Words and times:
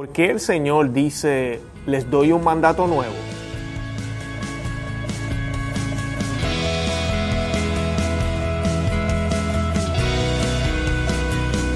¿Por 0.00 0.08
qué 0.08 0.30
el 0.30 0.40
Señor 0.40 0.94
dice, 0.94 1.60
les 1.84 2.10
doy 2.10 2.32
un 2.32 2.42
mandato 2.42 2.86
nuevo? 2.86 3.12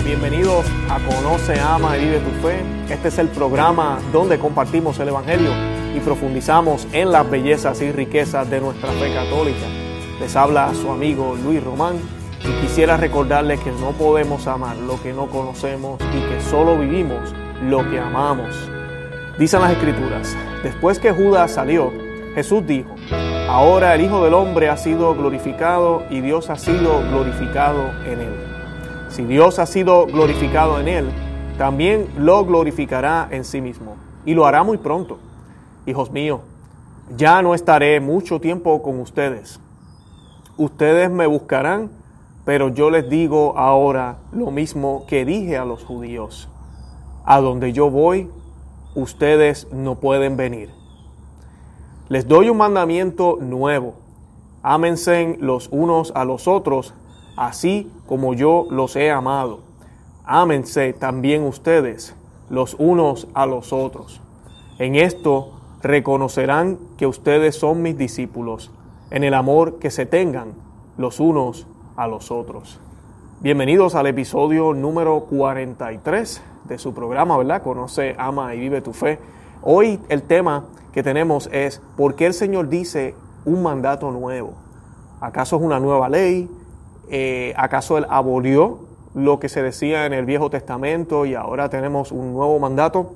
Bienvenidos 0.07 0.65
a 0.89 1.01
Conoce, 1.01 1.61
Ama 1.61 1.99
y 1.99 2.05
Vive 2.07 2.21
tu 2.21 2.31
Fe. 2.41 2.63
Este 2.89 3.09
es 3.09 3.19
el 3.19 3.29
programa 3.29 3.99
donde 4.11 4.39
compartimos 4.39 4.99
el 5.01 5.09
Evangelio 5.09 5.51
y 5.95 6.01
profundizamos 6.01 6.89
en 6.95 7.13
las 7.13 7.31
bellezas 7.31 7.83
y 7.83 7.93
riquezas 7.93 8.49
de 8.49 8.59
nuestra 8.59 8.91
fe 8.93 9.13
católica. 9.13 9.67
Les 10.19 10.35
habla 10.35 10.73
su 10.73 10.91
amigo 10.91 11.37
Luis 11.45 11.63
Román 11.63 11.97
y 12.41 12.63
quisiera 12.63 12.97
recordarles 12.97 13.61
que 13.61 13.71
no 13.73 13.91
podemos 13.91 14.47
amar 14.47 14.79
lo 14.79 14.99
que 15.03 15.13
no 15.13 15.27
conocemos 15.27 16.01
y 16.01 16.21
que 16.31 16.41
solo 16.41 16.79
vivimos 16.79 17.35
lo 17.63 17.89
que 17.89 17.99
amamos. 17.99 18.71
Dicen 19.39 19.61
las 19.61 19.73
escrituras, 19.73 20.37
después 20.63 20.99
que 20.99 21.13
Judas 21.13 21.51
salió, 21.53 21.93
Jesús 22.35 22.67
dijo, 22.67 22.95
ahora 23.49 23.95
el 23.95 24.03
Hijo 24.03 24.25
del 24.25 24.35
Hombre 24.35 24.69
ha 24.69 24.77
sido 24.77 25.15
glorificado 25.15 26.05
y 26.11 26.21
Dios 26.21 26.51
ha 26.51 26.57
sido 26.57 27.01
glorificado 27.09 27.91
en 28.07 28.21
él. 28.21 28.35
Si 29.09 29.25
Dios 29.25 29.59
ha 29.59 29.67
sido 29.67 30.07
glorificado 30.07 30.81
en 30.81 30.89
él, 30.89 31.07
también 31.59 32.09
lo 32.19 32.45
glorificará 32.45 33.29
en 33.31 33.45
sí 33.45 33.61
mismo 33.61 33.97
y 34.25 34.35
lo 34.35 34.47
hará 34.47 34.63
muy 34.63 34.79
pronto. 34.79 35.19
Hijos 35.87 36.11
míos, 36.11 36.41
ya 37.17 37.43
no 37.43 37.55
estaré 37.55 38.01
mucho 38.01 38.41
tiempo 38.41 38.83
con 38.83 39.01
ustedes. 39.01 39.61
Ustedes 40.57 41.11
me 41.11 41.27
buscarán, 41.27 41.91
pero 42.45 42.69
yo 42.69 42.91
les 42.91 43.09
digo 43.09 43.59
ahora 43.59 44.19
lo 44.33 44.51
mismo 44.51 45.05
que 45.09 45.25
dije 45.25 45.57
a 45.57 45.65
los 45.65 45.85
judíos 45.85 46.49
a 47.25 47.41
donde 47.41 47.73
yo 47.73 47.91
voy, 47.91 48.31
ustedes 48.95 49.67
no 49.73 49.97
pueden 49.97 50.37
venir. 50.37 50.71
Les 52.09 52.29
doy 52.29 52.51
un 52.51 52.59
mandamiento 52.59 53.39
nuevo. 53.41 53.95
Ámense 54.63 55.37
los 55.41 55.69
unos 55.73 56.13
a 56.15 56.25
los 56.25 56.47
otros, 56.47 56.95
así 57.37 57.91
como 58.07 58.35
yo 58.35 58.67
los 58.71 58.97
he 58.97 59.11
amado. 59.11 59.61
Ámense 60.25 60.93
también 60.93 61.43
ustedes 61.43 62.15
los 62.51 62.77
unos 62.79 63.27
a 63.35 63.47
los 63.47 63.73
otros. 63.73 64.21
En 64.79 64.95
esto 64.95 65.53
reconocerán 65.83 66.79
que 66.97 67.07
ustedes 67.07 67.57
son 67.57 67.83
mis 67.83 67.97
discípulos, 67.97 68.71
en 69.11 69.25
el 69.25 69.35
amor 69.35 69.79
que 69.79 69.91
se 69.91 70.07
tengan 70.07 70.55
los 70.97 71.21
unos 71.21 71.67
a 71.97 72.07
los 72.07 72.31
otros. 72.31 72.81
Bienvenidos 73.41 73.95
al 73.95 74.07
episodio 74.07 74.73
número 74.73 75.27
43 75.29 76.43
de 76.65 76.79
su 76.79 76.95
programa, 76.95 77.37
¿verdad? 77.37 77.63
Conoce, 77.63 78.15
ama 78.17 78.55
y 78.55 78.61
vive 78.61 78.81
tu 78.81 78.95
fe. 78.95 79.19
Hoy 79.61 80.01
el 80.09 80.23
tema 80.23 80.65
que 80.93 81.03
tenemos 81.03 81.51
es 81.53 81.83
¿por 81.97 82.15
qué 82.15 82.25
el 82.25 82.33
Señor 82.33 82.71
dice 82.71 83.15
un 83.45 83.63
mandato 83.63 84.11
nuevo? 84.13 84.55
¿Acaso 85.21 85.57
es 85.57 85.63
una 85.63 85.79
nueva 85.79 86.09
ley? 86.09 86.49
Eh, 87.11 87.53
¿Acaso 87.57 87.99
Él 87.99 88.07
abolió 88.09 88.79
lo 89.15 89.41
que 89.41 89.51
se 89.51 89.63
decía 89.63 90.07
en 90.07 90.15
el 90.15 90.25
Viejo 90.25 90.49
Testamento 90.49 91.27
y 91.27 91.35
ahora 91.35 91.69
tenemos 91.69 92.13
un 92.13 92.33
nuevo 92.33 92.59
mandato? 92.61 93.15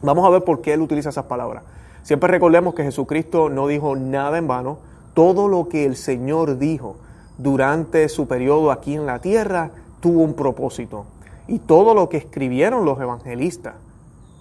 Vamos 0.00 0.24
a 0.24 0.30
ver 0.30 0.44
por 0.44 0.62
qué 0.62 0.72
Él 0.74 0.80
utiliza 0.80 1.10
esas 1.10 1.26
palabras. 1.26 1.64
Siempre 2.04 2.30
recordemos 2.30 2.74
que 2.74 2.84
Jesucristo 2.84 3.50
no 3.50 3.66
dijo 3.66 3.96
nada 3.96 4.38
en 4.38 4.48
vano. 4.48 4.78
Todo 5.12 5.48
lo 5.48 5.68
que 5.68 5.84
el 5.84 5.96
Señor 5.96 6.58
dijo 6.58 6.96
durante 7.38 8.08
su 8.08 8.28
periodo 8.28 8.70
aquí 8.70 8.94
en 8.94 9.06
la 9.06 9.20
tierra 9.20 9.70
tuvo 10.00 10.22
un 10.22 10.34
propósito. 10.34 11.06
Y 11.46 11.60
todo 11.60 11.94
lo 11.94 12.08
que 12.08 12.18
escribieron 12.18 12.84
los 12.84 13.00
evangelistas, 13.00 13.74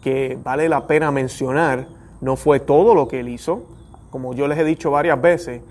que 0.02 0.38
vale 0.44 0.68
la 0.68 0.88
pena 0.88 1.12
mencionar, 1.12 1.88
no 2.20 2.36
fue 2.36 2.60
todo 2.60 2.96
lo 2.96 3.08
que 3.08 3.22
él 3.22 3.30
hizo. 3.30 3.64
Como 4.10 4.34
yo 4.34 4.48
les 4.48 4.58
he 4.58 4.64
dicho 4.64 4.92
varias 4.92 5.22
veces, 5.22 5.62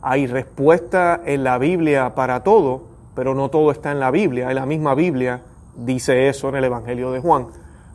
hay 0.00 0.26
respuesta 0.26 1.20
en 1.24 1.44
la 1.44 1.58
Biblia 1.58 2.14
para 2.14 2.42
todo, 2.42 2.82
pero 3.14 3.34
no 3.34 3.48
todo 3.50 3.70
está 3.72 3.90
en 3.90 4.00
la 4.00 4.10
Biblia. 4.10 4.48
En 4.48 4.54
la 4.54 4.66
misma 4.66 4.94
Biblia 4.94 5.42
dice 5.76 6.28
eso 6.28 6.48
en 6.48 6.56
el 6.56 6.64
Evangelio 6.64 7.10
de 7.10 7.20
Juan, 7.20 7.48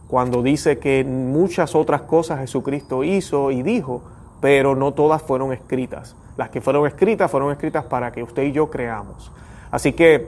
cuando 0.08 0.44
dice 0.44 0.78
que 0.78 1.04
muchas 1.04 1.76
otras 1.76 2.02
cosas 2.02 2.40
Jesucristo 2.40 3.04
hizo 3.04 3.52
y 3.52 3.64
dijo, 3.64 4.04
pero 4.42 4.76
no 4.76 4.94
todas 4.94 5.22
fueron 5.22 5.54
escritas. 5.54 6.16
Las 6.38 6.50
que 6.50 6.62
fueron 6.62 6.88
escritas 6.88 7.30
fueron 7.30 7.52
escritas 7.52 7.86
para 7.86 8.12
que 8.12 8.24
usted 8.24 8.44
y 8.44 8.52
yo 8.52 8.70
creamos. 8.70 9.32
Así 9.72 9.94
que 9.94 10.28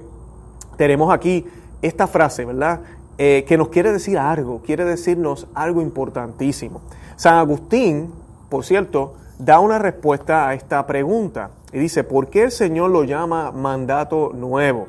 tenemos 0.77 1.13
aquí 1.13 1.45
esta 1.81 2.07
frase, 2.07 2.45
¿verdad? 2.45 2.81
Eh, 3.17 3.45
que 3.47 3.57
nos 3.57 3.69
quiere 3.69 3.91
decir 3.91 4.17
algo, 4.17 4.61
quiere 4.61 4.85
decirnos 4.85 5.47
algo 5.53 5.81
importantísimo. 5.81 6.81
San 7.16 7.35
Agustín, 7.35 8.11
por 8.49 8.66
cierto, 8.66 9.16
da 9.39 9.59
una 9.59 9.79
respuesta 9.79 10.47
a 10.47 10.53
esta 10.53 10.85
pregunta 10.85 11.51
y 11.71 11.79
dice, 11.79 12.03
¿por 12.03 12.27
qué 12.27 12.43
el 12.43 12.51
Señor 12.51 12.91
lo 12.91 13.03
llama 13.03 13.51
mandato 13.51 14.31
nuevo? 14.33 14.87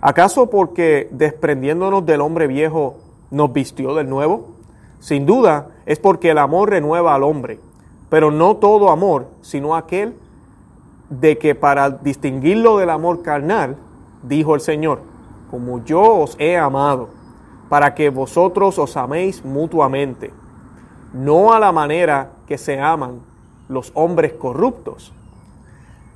¿Acaso 0.00 0.50
porque 0.50 1.08
desprendiéndonos 1.12 2.04
del 2.04 2.20
hombre 2.20 2.46
viejo 2.46 2.98
nos 3.30 3.52
vistió 3.52 3.94
del 3.94 4.08
nuevo? 4.08 4.48
Sin 5.00 5.26
duda 5.26 5.68
es 5.86 5.98
porque 5.98 6.30
el 6.30 6.38
amor 6.38 6.70
renueva 6.70 7.14
al 7.14 7.22
hombre 7.22 7.58
pero 8.14 8.30
no 8.30 8.58
todo 8.58 8.92
amor, 8.92 9.26
sino 9.42 9.74
aquel 9.74 10.14
de 11.10 11.38
que 11.38 11.54
para 11.54 11.90
distinguirlo 11.90 12.78
del 12.78 12.90
amor 12.90 13.22
carnal, 13.22 13.76
dijo 14.22 14.54
el 14.54 14.60
Señor, 14.60 15.00
como 15.50 15.84
yo 15.84 16.02
os 16.02 16.36
he 16.38 16.56
amado, 16.56 17.08
para 17.68 17.94
que 17.94 18.10
vosotros 18.10 18.78
os 18.78 18.96
améis 18.96 19.44
mutuamente, 19.44 20.32
no 21.12 21.52
a 21.52 21.60
la 21.60 21.72
manera 21.72 22.30
que 22.46 22.58
se 22.58 22.80
aman 22.80 23.20
los 23.68 23.92
hombres 23.94 24.32
corruptos, 24.32 25.12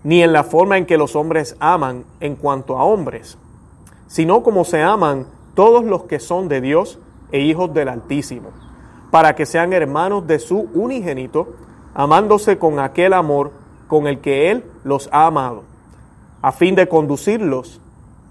ni 0.04 0.22
en 0.22 0.32
la 0.32 0.44
forma 0.44 0.78
en 0.78 0.86
que 0.86 0.98
los 0.98 1.16
hombres 1.16 1.56
aman 1.60 2.04
en 2.20 2.36
cuanto 2.36 2.78
a 2.78 2.84
hombres, 2.84 3.38
sino 4.06 4.42
como 4.42 4.64
se 4.64 4.82
aman 4.82 5.26
todos 5.54 5.84
los 5.84 6.04
que 6.04 6.20
son 6.20 6.48
de 6.48 6.60
Dios 6.60 6.98
e 7.32 7.40
hijos 7.40 7.72
del 7.74 7.88
Altísimo, 7.88 8.50
para 9.10 9.34
que 9.34 9.46
sean 9.46 9.72
hermanos 9.72 10.26
de 10.26 10.38
su 10.38 10.68
unigénito, 10.74 11.54
amándose 11.94 12.58
con 12.58 12.78
aquel 12.78 13.12
amor 13.12 13.52
con 13.86 14.06
el 14.06 14.20
que 14.20 14.50
Él 14.50 14.64
los 14.88 15.08
ha 15.12 15.26
amado, 15.26 15.62
a 16.42 16.52
fin 16.52 16.74
de 16.74 16.88
conducirlos 16.88 17.80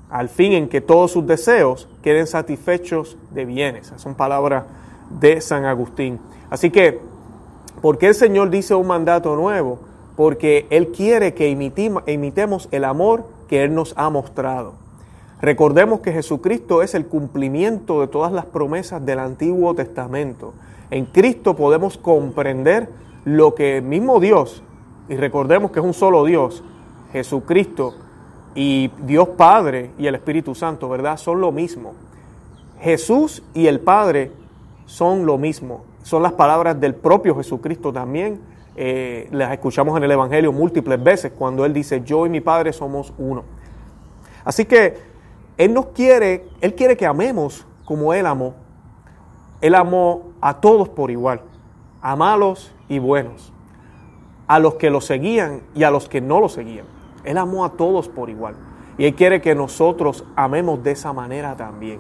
al 0.09 0.29
fin 0.29 0.53
en 0.53 0.69
que 0.69 0.81
todos 0.81 1.11
sus 1.11 1.27
deseos 1.27 1.87
queden 2.01 2.27
satisfechos 2.27 3.17
de 3.31 3.45
bienes. 3.45 3.91
Son 3.97 4.15
palabras 4.15 4.63
de 5.19 5.41
San 5.41 5.65
Agustín. 5.65 6.19
Así 6.49 6.69
que, 6.69 6.99
¿por 7.81 7.97
qué 7.97 8.07
el 8.07 8.15
Señor 8.15 8.49
dice 8.49 8.73
un 8.75 8.87
mandato 8.87 9.35
nuevo? 9.35 9.79
Porque 10.15 10.65
Él 10.69 10.89
quiere 10.91 11.33
que 11.33 11.49
imitemos 11.49 12.69
el 12.71 12.85
amor 12.85 13.25
que 13.47 13.63
Él 13.63 13.73
nos 13.73 13.93
ha 13.97 14.09
mostrado. 14.09 14.73
Recordemos 15.41 15.99
que 15.99 16.13
Jesucristo 16.13 16.81
es 16.81 16.95
el 16.95 17.05
cumplimiento 17.05 18.01
de 18.01 18.07
todas 18.07 18.31
las 18.31 18.45
promesas 18.45 19.05
del 19.05 19.19
Antiguo 19.19 19.75
Testamento. 19.75 20.53
En 20.89 21.05
Cristo 21.05 21.55
podemos 21.55 21.97
comprender 21.97 22.89
lo 23.25 23.53
que 23.53 23.81
mismo 23.81 24.19
Dios, 24.19 24.63
y 25.09 25.15
recordemos 25.15 25.71
que 25.71 25.79
es 25.79 25.85
un 25.85 25.93
solo 25.93 26.25
Dios, 26.25 26.63
Jesucristo 27.11 27.93
y 28.55 28.91
Dios 28.99 29.29
Padre 29.29 29.91
y 29.97 30.07
el 30.07 30.15
Espíritu 30.15 30.55
Santo, 30.55 30.89
¿verdad? 30.89 31.17
Son 31.17 31.39
lo 31.39 31.51
mismo. 31.51 31.93
Jesús 32.79 33.43
y 33.53 33.67
el 33.67 33.79
Padre 33.79 34.31
son 34.85 35.25
lo 35.25 35.37
mismo. 35.37 35.83
Son 36.03 36.23
las 36.23 36.33
palabras 36.33 36.79
del 36.79 36.95
propio 36.95 37.35
Jesucristo 37.35 37.91
también. 37.93 38.39
Eh, 38.75 39.27
las 39.31 39.51
escuchamos 39.51 39.97
en 39.97 40.03
el 40.03 40.11
Evangelio 40.11 40.51
múltiples 40.51 41.03
veces 41.03 41.31
cuando 41.37 41.65
Él 41.65 41.73
dice, 41.73 42.01
yo 42.03 42.25
y 42.25 42.29
mi 42.29 42.41
Padre 42.41 42.73
somos 42.73 43.13
uno. 43.17 43.43
Así 44.43 44.65
que 44.65 44.97
Él 45.57 45.73
nos 45.73 45.87
quiere, 45.87 46.45
Él 46.61 46.75
quiere 46.75 46.95
que 46.95 47.05
amemos 47.05 47.65
como 47.85 48.13
Él 48.13 48.25
amó. 48.25 48.53
Él 49.61 49.73
amó 49.73 50.33
a 50.39 50.59
todos 50.59 50.89
por 50.89 51.09
igual 51.09 51.41
a 52.01 52.15
malos 52.15 52.71
y 52.87 52.99
buenos, 52.99 53.51
a 54.47 54.59
los 54.59 54.75
que 54.75 54.89
lo 54.89 55.01
seguían 55.01 55.61
y 55.75 55.83
a 55.83 55.91
los 55.91 56.07
que 56.07 56.21
no 56.21 56.39
lo 56.39 56.49
seguían. 56.49 56.85
Él 57.23 57.37
amó 57.37 57.65
a 57.65 57.71
todos 57.71 58.07
por 58.07 58.29
igual. 58.29 58.55
Y 58.97 59.05
Él 59.05 59.15
quiere 59.15 59.41
que 59.41 59.53
nosotros 59.53 60.25
amemos 60.35 60.83
de 60.83 60.91
esa 60.91 61.13
manera 61.13 61.55
también. 61.55 61.99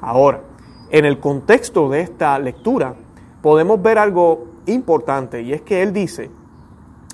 Ahora, 0.00 0.40
en 0.90 1.04
el 1.04 1.20
contexto 1.20 1.88
de 1.88 2.00
esta 2.00 2.38
lectura, 2.38 2.94
podemos 3.40 3.80
ver 3.80 3.98
algo 3.98 4.46
importante 4.66 5.42
y 5.42 5.52
es 5.52 5.62
que 5.62 5.82
Él 5.82 5.92
dice, 5.92 6.30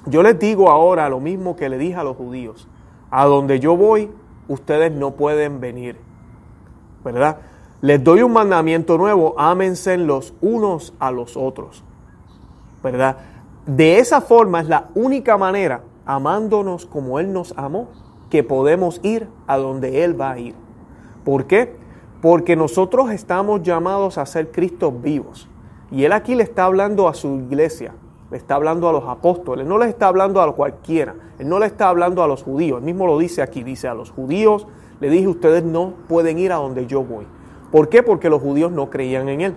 yo 0.06 0.22
les 0.22 0.38
digo 0.38 0.70
ahora 0.70 1.08
lo 1.08 1.20
mismo 1.20 1.56
que 1.56 1.68
le 1.68 1.78
dije 1.78 1.96
a 1.96 2.04
los 2.04 2.16
judíos, 2.16 2.68
a 3.10 3.26
donde 3.26 3.60
yo 3.60 3.76
voy, 3.76 4.10
ustedes 4.48 4.92
no 4.92 5.12
pueden 5.12 5.60
venir. 5.60 5.98
¿Verdad? 7.04 7.38
Les 7.80 8.02
doy 8.02 8.22
un 8.22 8.32
mandamiento 8.32 8.98
nuevo, 8.98 9.34
ámense 9.38 9.96
los 9.96 10.34
unos 10.40 10.94
a 10.98 11.10
los 11.10 11.36
otros. 11.36 11.84
¿verdad? 12.82 13.16
De 13.66 13.98
esa 13.98 14.20
forma 14.20 14.60
es 14.60 14.68
la 14.68 14.88
única 14.94 15.36
manera, 15.36 15.82
amándonos 16.06 16.86
como 16.86 17.18
Él 17.20 17.32
nos 17.32 17.52
amó, 17.56 17.88
que 18.30 18.42
podemos 18.42 19.00
ir 19.02 19.28
a 19.46 19.58
donde 19.58 20.04
Él 20.04 20.18
va 20.18 20.32
a 20.32 20.38
ir. 20.38 20.54
¿Por 21.24 21.46
qué? 21.46 21.76
Porque 22.22 22.56
nosotros 22.56 23.10
estamos 23.10 23.62
llamados 23.62 24.18
a 24.18 24.26
ser 24.26 24.50
Cristos 24.50 25.00
vivos. 25.02 25.48
Y 25.90 26.04
él 26.04 26.12
aquí 26.12 26.34
le 26.34 26.44
está 26.44 26.64
hablando 26.64 27.08
a 27.08 27.14
su 27.14 27.36
iglesia, 27.36 27.92
le 28.30 28.36
está 28.36 28.54
hablando 28.54 28.88
a 28.88 28.92
los 28.92 29.04
apóstoles, 29.08 29.66
no 29.66 29.76
le 29.76 29.88
está 29.88 30.06
hablando 30.06 30.40
a 30.40 30.54
cualquiera, 30.54 31.16
él 31.38 31.48
no 31.48 31.58
le 31.58 31.66
está 31.66 31.88
hablando 31.88 32.22
a 32.22 32.28
los 32.28 32.44
judíos, 32.44 32.78
él 32.78 32.84
mismo 32.84 33.06
lo 33.06 33.18
dice 33.18 33.42
aquí, 33.42 33.64
dice 33.64 33.88
a 33.88 33.94
los 33.94 34.10
judíos, 34.10 34.68
le 35.00 35.10
dije, 35.10 35.26
ustedes 35.26 35.64
no 35.64 35.94
pueden 36.08 36.38
ir 36.38 36.52
a 36.52 36.56
donde 36.56 36.86
yo 36.86 37.02
voy. 37.02 37.26
¿Por 37.72 37.88
qué? 37.88 38.02
Porque 38.02 38.30
los 38.30 38.40
judíos 38.40 38.70
no 38.70 38.88
creían 38.88 39.28
en 39.28 39.40
él. 39.40 39.56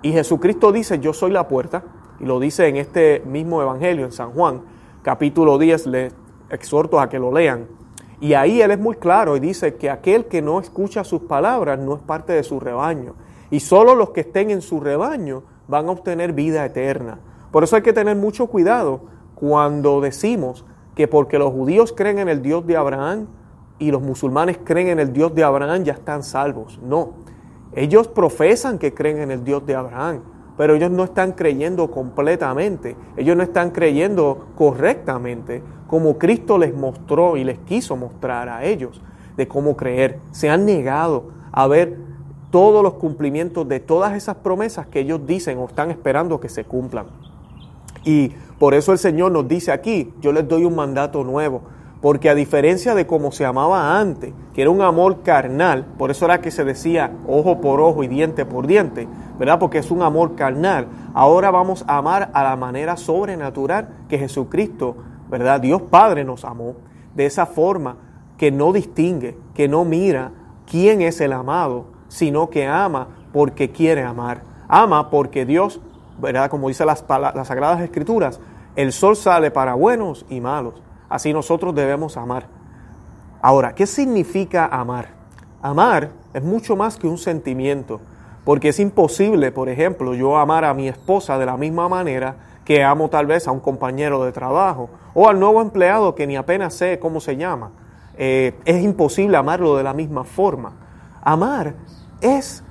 Y 0.00 0.12
Jesucristo 0.12 0.72
dice, 0.72 0.98
yo 0.98 1.12
soy 1.12 1.30
la 1.30 1.48
puerta, 1.48 1.82
y 2.20 2.24
lo 2.24 2.40
dice 2.40 2.68
en 2.68 2.76
este 2.76 3.22
mismo 3.26 3.60
Evangelio, 3.62 4.04
en 4.04 4.12
San 4.12 4.32
Juan, 4.32 4.62
capítulo 5.02 5.58
10, 5.58 5.86
le 5.86 6.12
exhorto 6.50 7.00
a 7.00 7.08
que 7.08 7.18
lo 7.18 7.32
lean. 7.32 7.66
Y 8.20 8.34
ahí 8.34 8.62
él 8.62 8.70
es 8.70 8.78
muy 8.78 8.96
claro 8.96 9.36
y 9.36 9.40
dice 9.40 9.74
que 9.74 9.90
aquel 9.90 10.24
que 10.26 10.40
no 10.40 10.58
escucha 10.58 11.04
sus 11.04 11.22
palabras 11.22 11.78
no 11.78 11.94
es 11.94 12.00
parte 12.00 12.32
de 12.32 12.42
su 12.42 12.58
rebaño. 12.58 13.14
Y 13.50 13.60
solo 13.60 13.94
los 13.94 14.10
que 14.10 14.22
estén 14.22 14.50
en 14.50 14.62
su 14.62 14.80
rebaño 14.80 15.42
van 15.68 15.88
a 15.88 15.92
obtener 15.92 16.32
vida 16.32 16.64
eterna. 16.64 17.18
Por 17.52 17.64
eso 17.64 17.76
hay 17.76 17.82
que 17.82 17.92
tener 17.92 18.16
mucho 18.16 18.46
cuidado 18.46 19.02
cuando 19.34 20.00
decimos 20.00 20.64
que 20.94 21.08
porque 21.08 21.38
los 21.38 21.52
judíos 21.52 21.92
creen 21.94 22.18
en 22.18 22.28
el 22.28 22.42
Dios 22.42 22.66
de 22.66 22.76
Abraham 22.76 23.26
y 23.78 23.90
los 23.90 24.00
musulmanes 24.00 24.58
creen 24.64 24.88
en 24.88 24.98
el 24.98 25.12
Dios 25.12 25.34
de 25.34 25.44
Abraham 25.44 25.84
ya 25.84 25.92
están 25.92 26.22
salvos. 26.22 26.80
No, 26.82 27.14
ellos 27.74 28.08
profesan 28.08 28.78
que 28.78 28.94
creen 28.94 29.18
en 29.18 29.30
el 29.30 29.44
Dios 29.44 29.66
de 29.66 29.74
Abraham, 29.74 30.22
pero 30.56 30.74
ellos 30.74 30.90
no 30.90 31.04
están 31.04 31.32
creyendo 31.32 31.90
completamente, 31.90 32.96
ellos 33.16 33.36
no 33.36 33.42
están 33.42 33.70
creyendo 33.70 34.46
correctamente 34.54 35.62
como 35.86 36.18
Cristo 36.18 36.58
les 36.58 36.74
mostró 36.74 37.36
y 37.36 37.44
les 37.44 37.58
quiso 37.60 37.96
mostrar 37.96 38.48
a 38.48 38.64
ellos 38.64 39.00
de 39.36 39.46
cómo 39.46 39.76
creer. 39.76 40.18
Se 40.32 40.50
han 40.50 40.64
negado 40.64 41.30
a 41.52 41.66
ver 41.66 41.96
todos 42.50 42.82
los 42.82 42.94
cumplimientos 42.94 43.68
de 43.68 43.80
todas 43.80 44.14
esas 44.14 44.36
promesas 44.36 44.86
que 44.86 45.00
ellos 45.00 45.26
dicen 45.26 45.58
o 45.58 45.66
están 45.66 45.90
esperando 45.90 46.40
que 46.40 46.48
se 46.48 46.64
cumplan. 46.64 47.06
Y 48.04 48.30
por 48.58 48.74
eso 48.74 48.92
el 48.92 48.98
Señor 48.98 49.32
nos 49.32 49.46
dice 49.46 49.72
aquí, 49.72 50.12
yo 50.20 50.32
les 50.32 50.46
doy 50.46 50.64
un 50.64 50.74
mandato 50.74 51.22
nuevo, 51.24 51.62
porque 52.00 52.28
a 52.28 52.34
diferencia 52.34 52.94
de 52.94 53.06
como 53.06 53.32
se 53.32 53.44
amaba 53.44 53.98
antes, 53.98 54.32
que 54.54 54.62
era 54.62 54.70
un 54.70 54.82
amor 54.82 55.22
carnal, 55.22 55.86
por 55.98 56.10
eso 56.10 56.26
era 56.26 56.40
que 56.40 56.50
se 56.50 56.64
decía 56.64 57.12
ojo 57.26 57.60
por 57.60 57.80
ojo 57.80 58.04
y 58.04 58.08
diente 58.08 58.44
por 58.44 58.66
diente, 58.66 59.08
¿verdad? 59.38 59.58
Porque 59.58 59.78
es 59.78 59.90
un 59.90 60.02
amor 60.02 60.34
carnal. 60.34 60.88
Ahora 61.14 61.50
vamos 61.50 61.84
a 61.86 61.96
amar 61.96 62.30
a 62.32 62.42
la 62.42 62.56
manera 62.56 62.96
sobrenatural 62.96 63.88
que 64.08 64.18
Jesucristo, 64.18 64.96
¿verdad? 65.30 65.60
Dios 65.60 65.82
Padre 65.82 66.24
nos 66.24 66.44
amó 66.44 66.76
de 67.14 67.26
esa 67.26 67.46
forma 67.46 67.96
que 68.36 68.50
no 68.50 68.72
distingue, 68.72 69.38
que 69.54 69.66
no 69.66 69.84
mira 69.84 70.32
quién 70.70 71.00
es 71.00 71.20
el 71.20 71.32
amado, 71.32 71.86
sino 72.08 72.50
que 72.50 72.66
ama 72.66 73.08
porque 73.32 73.70
quiere 73.70 74.02
amar. 74.02 74.42
Ama 74.68 75.10
porque 75.10 75.46
Dios, 75.46 75.80
¿verdad? 76.20 76.50
Como 76.50 76.68
dice 76.68 76.84
las, 76.84 77.04
las 77.08 77.48
Sagradas 77.48 77.80
Escrituras, 77.80 78.38
el 78.74 78.92
sol 78.92 79.16
sale 79.16 79.50
para 79.50 79.74
buenos 79.74 80.26
y 80.28 80.40
malos. 80.40 80.82
Así 81.08 81.32
nosotros 81.32 81.74
debemos 81.74 82.16
amar. 82.16 82.46
Ahora, 83.40 83.74
¿qué 83.74 83.86
significa 83.86 84.66
amar? 84.66 85.08
Amar 85.62 86.10
es 86.34 86.42
mucho 86.42 86.76
más 86.76 86.96
que 86.96 87.06
un 87.06 87.18
sentimiento, 87.18 88.00
porque 88.44 88.68
es 88.68 88.80
imposible, 88.80 89.52
por 89.52 89.68
ejemplo, 89.68 90.14
yo 90.14 90.36
amar 90.36 90.64
a 90.64 90.74
mi 90.74 90.88
esposa 90.88 91.38
de 91.38 91.46
la 91.46 91.56
misma 91.56 91.88
manera 91.88 92.36
que 92.64 92.82
amo 92.82 93.08
tal 93.08 93.26
vez 93.26 93.46
a 93.46 93.52
un 93.52 93.60
compañero 93.60 94.24
de 94.24 94.32
trabajo 94.32 94.90
o 95.14 95.28
al 95.28 95.38
nuevo 95.38 95.62
empleado 95.62 96.14
que 96.14 96.26
ni 96.26 96.36
apenas 96.36 96.74
sé 96.74 96.98
cómo 96.98 97.20
se 97.20 97.36
llama. 97.36 97.70
Eh, 98.18 98.58
es 98.64 98.82
imposible 98.82 99.36
amarlo 99.36 99.76
de 99.76 99.84
la 99.84 99.94
misma 99.94 100.24
forma. 100.24 100.72
Amar 101.22 101.74
es 102.20 102.64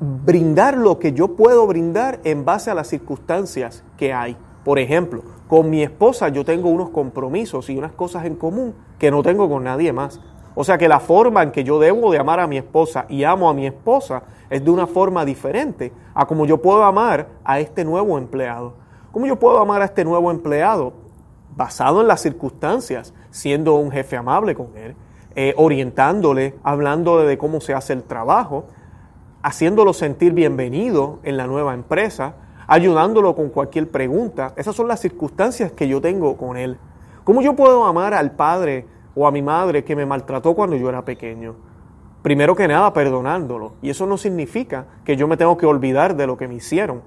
brindar 0.00 0.76
lo 0.76 0.98
que 0.98 1.12
yo 1.12 1.34
puedo 1.34 1.66
brindar 1.66 2.20
en 2.24 2.44
base 2.44 2.70
a 2.70 2.74
las 2.74 2.88
circunstancias 2.88 3.82
que 3.96 4.12
hay. 4.12 4.36
Por 4.66 4.80
ejemplo, 4.80 5.22
con 5.46 5.70
mi 5.70 5.84
esposa 5.84 6.28
yo 6.28 6.44
tengo 6.44 6.70
unos 6.70 6.90
compromisos 6.90 7.70
y 7.70 7.78
unas 7.78 7.92
cosas 7.92 8.24
en 8.24 8.34
común 8.34 8.74
que 8.98 9.12
no 9.12 9.22
tengo 9.22 9.48
con 9.48 9.62
nadie 9.62 9.92
más. 9.92 10.20
O 10.56 10.64
sea 10.64 10.76
que 10.76 10.88
la 10.88 10.98
forma 10.98 11.44
en 11.44 11.52
que 11.52 11.62
yo 11.62 11.78
debo 11.78 12.10
de 12.10 12.18
amar 12.18 12.40
a 12.40 12.48
mi 12.48 12.56
esposa 12.56 13.06
y 13.08 13.22
amo 13.22 13.48
a 13.48 13.54
mi 13.54 13.64
esposa 13.64 14.24
es 14.50 14.64
de 14.64 14.70
una 14.72 14.88
forma 14.88 15.24
diferente 15.24 15.92
a 16.14 16.26
como 16.26 16.46
yo 16.46 16.60
puedo 16.60 16.82
amar 16.82 17.28
a 17.44 17.60
este 17.60 17.84
nuevo 17.84 18.18
empleado. 18.18 18.74
¿Cómo 19.12 19.28
yo 19.28 19.36
puedo 19.38 19.60
amar 19.60 19.82
a 19.82 19.84
este 19.84 20.04
nuevo 20.04 20.32
empleado? 20.32 20.94
Basado 21.54 22.00
en 22.00 22.08
las 22.08 22.22
circunstancias, 22.22 23.14
siendo 23.30 23.76
un 23.76 23.92
jefe 23.92 24.16
amable 24.16 24.56
con 24.56 24.76
él, 24.76 24.96
eh, 25.36 25.54
orientándole, 25.56 26.56
hablando 26.64 27.18
de 27.18 27.38
cómo 27.38 27.60
se 27.60 27.72
hace 27.72 27.92
el 27.92 28.02
trabajo, 28.02 28.64
haciéndolo 29.44 29.92
sentir 29.92 30.32
bienvenido 30.32 31.20
en 31.22 31.36
la 31.36 31.46
nueva 31.46 31.72
empresa, 31.72 32.34
ayudándolo 32.66 33.34
con 33.34 33.48
cualquier 33.50 33.90
pregunta. 33.90 34.52
Esas 34.56 34.74
son 34.74 34.88
las 34.88 35.00
circunstancias 35.00 35.72
que 35.72 35.88
yo 35.88 36.00
tengo 36.00 36.36
con 36.36 36.56
él. 36.56 36.78
¿Cómo 37.24 37.42
yo 37.42 37.54
puedo 37.54 37.84
amar 37.84 38.14
al 38.14 38.32
padre 38.32 38.86
o 39.14 39.26
a 39.26 39.32
mi 39.32 39.42
madre 39.42 39.84
que 39.84 39.96
me 39.96 40.06
maltrató 40.06 40.54
cuando 40.54 40.76
yo 40.76 40.88
era 40.88 41.04
pequeño? 41.04 41.56
Primero 42.22 42.56
que 42.56 42.68
nada, 42.68 42.92
perdonándolo. 42.92 43.74
Y 43.82 43.90
eso 43.90 44.06
no 44.06 44.16
significa 44.16 44.86
que 45.04 45.16
yo 45.16 45.28
me 45.28 45.36
tengo 45.36 45.56
que 45.56 45.66
olvidar 45.66 46.16
de 46.16 46.26
lo 46.26 46.36
que 46.36 46.48
me 46.48 46.54
hicieron. 46.54 47.02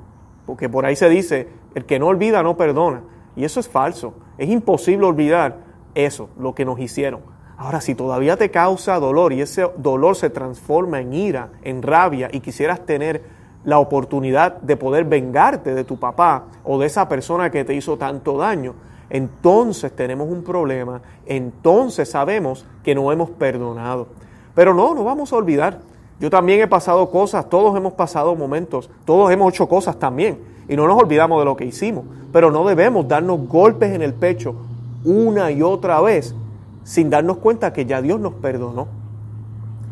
Porque 0.45 0.69
por 0.69 0.85
ahí 0.85 0.95
se 0.95 1.09
dice, 1.09 1.49
el 1.75 1.85
que 1.85 1.99
no 1.99 2.07
olvida 2.07 2.41
no 2.41 2.57
perdona. 2.57 3.01
Y 3.35 3.43
eso 3.43 3.59
es 3.59 3.67
falso. 3.67 4.13
Es 4.37 4.49
imposible 4.49 5.05
olvidar 5.05 5.57
eso, 5.93 6.29
lo 6.39 6.55
que 6.55 6.65
nos 6.65 6.79
hicieron. 6.79 7.21
Ahora, 7.57 7.81
si 7.81 7.93
todavía 7.93 8.37
te 8.37 8.51
causa 8.51 8.97
dolor 8.99 9.33
y 9.33 9.41
ese 9.41 9.69
dolor 9.77 10.15
se 10.15 10.29
transforma 10.29 11.01
en 11.01 11.13
ira, 11.13 11.49
en 11.61 11.81
rabia 11.81 12.29
y 12.31 12.39
quisieras 12.39 12.85
tener 12.85 13.38
la 13.63 13.79
oportunidad 13.79 14.57
de 14.61 14.77
poder 14.77 15.05
vengarte 15.05 15.73
de 15.73 15.83
tu 15.83 15.97
papá 15.97 16.45
o 16.63 16.79
de 16.79 16.87
esa 16.87 17.09
persona 17.09 17.51
que 17.51 17.65
te 17.65 17.73
hizo 17.73 17.97
tanto 17.97 18.37
daño, 18.37 18.73
entonces 19.09 19.95
tenemos 19.95 20.29
un 20.29 20.43
problema, 20.43 21.01
entonces 21.25 22.09
sabemos 22.09 22.65
que 22.83 22.95
no 22.95 23.11
hemos 23.11 23.29
perdonado. 23.31 24.07
Pero 24.55 24.73
no, 24.73 24.93
no 24.93 25.03
vamos 25.03 25.33
a 25.33 25.35
olvidar. 25.35 25.79
Yo 26.19 26.29
también 26.29 26.61
he 26.61 26.67
pasado 26.67 27.09
cosas, 27.09 27.49
todos 27.49 27.75
hemos 27.77 27.93
pasado 27.93 28.35
momentos, 28.35 28.89
todos 29.05 29.31
hemos 29.31 29.53
hecho 29.53 29.67
cosas 29.67 29.97
también 29.97 30.39
y 30.67 30.75
no 30.75 30.87
nos 30.87 31.01
olvidamos 31.01 31.39
de 31.39 31.45
lo 31.45 31.55
que 31.55 31.65
hicimos, 31.65 32.05
pero 32.31 32.51
no 32.51 32.65
debemos 32.65 33.07
darnos 33.07 33.47
golpes 33.47 33.93
en 33.93 34.01
el 34.01 34.13
pecho 34.13 34.55
una 35.03 35.49
y 35.49 35.61
otra 35.61 36.01
vez 36.01 36.35
sin 36.83 37.09
darnos 37.09 37.37
cuenta 37.37 37.71
que 37.73 37.85
ya 37.85 38.01
Dios 38.01 38.19
nos 38.19 38.33
perdonó. 38.33 38.87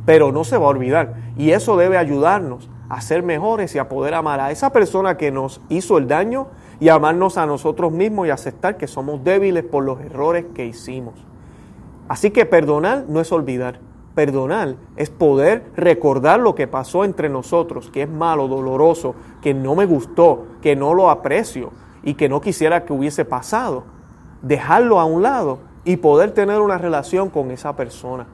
Pero 0.06 0.32
no 0.32 0.44
se 0.44 0.58
va 0.58 0.66
a 0.66 0.70
olvidar 0.70 1.16
y 1.38 1.52
eso 1.52 1.78
debe 1.78 1.98
ayudarnos 1.98 2.70
a 2.90 3.02
ser 3.02 3.24
mejores 3.24 3.76
y 3.76 3.80
a 3.80 3.90
poder 3.90 4.14
amar 4.14 4.40
a 4.40 4.52
esa 4.52 4.72
persona 4.72 5.18
que 5.18 5.32
nos 5.32 5.62
hizo 5.70 5.98
el 5.98 6.08
daño 6.08 6.48
y 6.80 6.90
amarnos 6.90 7.38
a 7.38 7.46
nosotros 7.46 7.92
mismos 7.92 8.28
y 8.28 8.30
aceptar 8.30 8.78
que 8.78 8.88
somos 8.88 9.24
débiles 9.24 9.64
por 9.64 9.84
los 9.84 10.00
errores 10.00 10.46
que 10.54 10.66
hicimos. 10.66 11.16
Así 12.08 12.32
que 12.32 12.46
perdonar 12.46 13.06
no 13.08 13.20
es 13.20 13.32
olvidar. 13.32 13.80
Perdonar 14.16 14.76
es 14.96 15.10
poder 15.10 15.66
recordar 15.76 16.40
lo 16.40 16.56
que 16.56 16.68
pasó 16.68 17.04
entre 17.04 17.30
nosotros, 17.30 17.92
que 17.92 18.04
es 18.04 18.10
malo, 18.10 18.48
doloroso, 18.48 19.16
que 19.42 19.54
no 19.54 19.76
me 19.76 19.86
gustó, 19.86 20.46
que 20.62 20.76
no 20.76 20.94
lo 20.94 21.10
aprecio 21.10 21.72
y 22.04 22.14
que 22.14 22.30
no 22.30 22.42
quisiera 22.42 22.86
que 22.86 22.94
hubiese 22.94 23.26
pasado. 23.26 23.84
Dejarlo 24.42 25.00
a 25.00 25.06
un 25.06 25.22
lado 25.22 25.60
y 25.84 25.98
poder 25.98 26.32
tener 26.32 26.62
una 26.62 26.78
relación 26.78 27.30
con 27.30 27.52
esa 27.52 27.76
persona. 27.76 28.28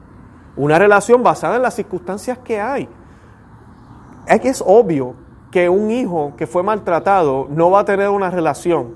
Una 0.56 0.78
relación 0.78 1.22
basada 1.22 1.56
en 1.56 1.62
las 1.62 1.74
circunstancias 1.74 2.38
que 2.38 2.60
hay 2.60 2.88
es 4.26 4.40
que 4.40 4.48
es 4.48 4.62
obvio 4.66 5.14
que 5.50 5.68
un 5.68 5.90
hijo 5.90 6.32
que 6.36 6.46
fue 6.46 6.62
maltratado 6.62 7.46
no 7.50 7.70
va 7.70 7.80
a 7.80 7.84
tener 7.84 8.08
una 8.08 8.30
relación 8.30 8.94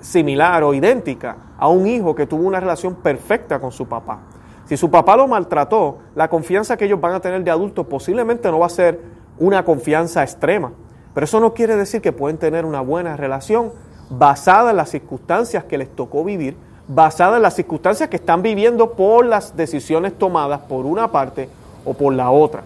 similar 0.00 0.62
o 0.62 0.74
idéntica 0.74 1.36
a 1.58 1.68
un 1.68 1.86
hijo 1.86 2.14
que 2.14 2.26
tuvo 2.26 2.46
una 2.46 2.60
relación 2.60 2.94
perfecta 2.94 3.58
con 3.58 3.72
su 3.72 3.86
papá. 3.86 4.20
Si 4.66 4.76
su 4.76 4.90
papá 4.90 5.16
lo 5.16 5.26
maltrató, 5.26 5.98
la 6.14 6.28
confianza 6.28 6.76
que 6.76 6.84
ellos 6.84 7.00
van 7.00 7.14
a 7.14 7.20
tener 7.20 7.42
de 7.42 7.50
adultos 7.50 7.86
posiblemente 7.86 8.50
no 8.50 8.60
va 8.60 8.66
a 8.66 8.70
ser 8.70 9.00
una 9.38 9.64
confianza 9.64 10.22
extrema. 10.22 10.72
Pero 11.12 11.24
eso 11.24 11.40
no 11.40 11.54
quiere 11.54 11.74
decir 11.76 12.00
que 12.00 12.12
pueden 12.12 12.38
tener 12.38 12.64
una 12.64 12.80
buena 12.80 13.16
relación 13.16 13.72
basada 14.10 14.70
en 14.70 14.76
las 14.76 14.90
circunstancias 14.90 15.64
que 15.64 15.78
les 15.78 15.88
tocó 15.94 16.22
vivir, 16.22 16.56
basada 16.86 17.36
en 17.36 17.42
las 17.42 17.54
circunstancias 17.54 18.08
que 18.08 18.16
están 18.16 18.42
viviendo 18.42 18.92
por 18.92 19.26
las 19.26 19.56
decisiones 19.56 20.16
tomadas 20.16 20.60
por 20.60 20.86
una 20.86 21.10
parte 21.10 21.48
o 21.84 21.94
por 21.94 22.12
la 22.12 22.30
otra. 22.30 22.62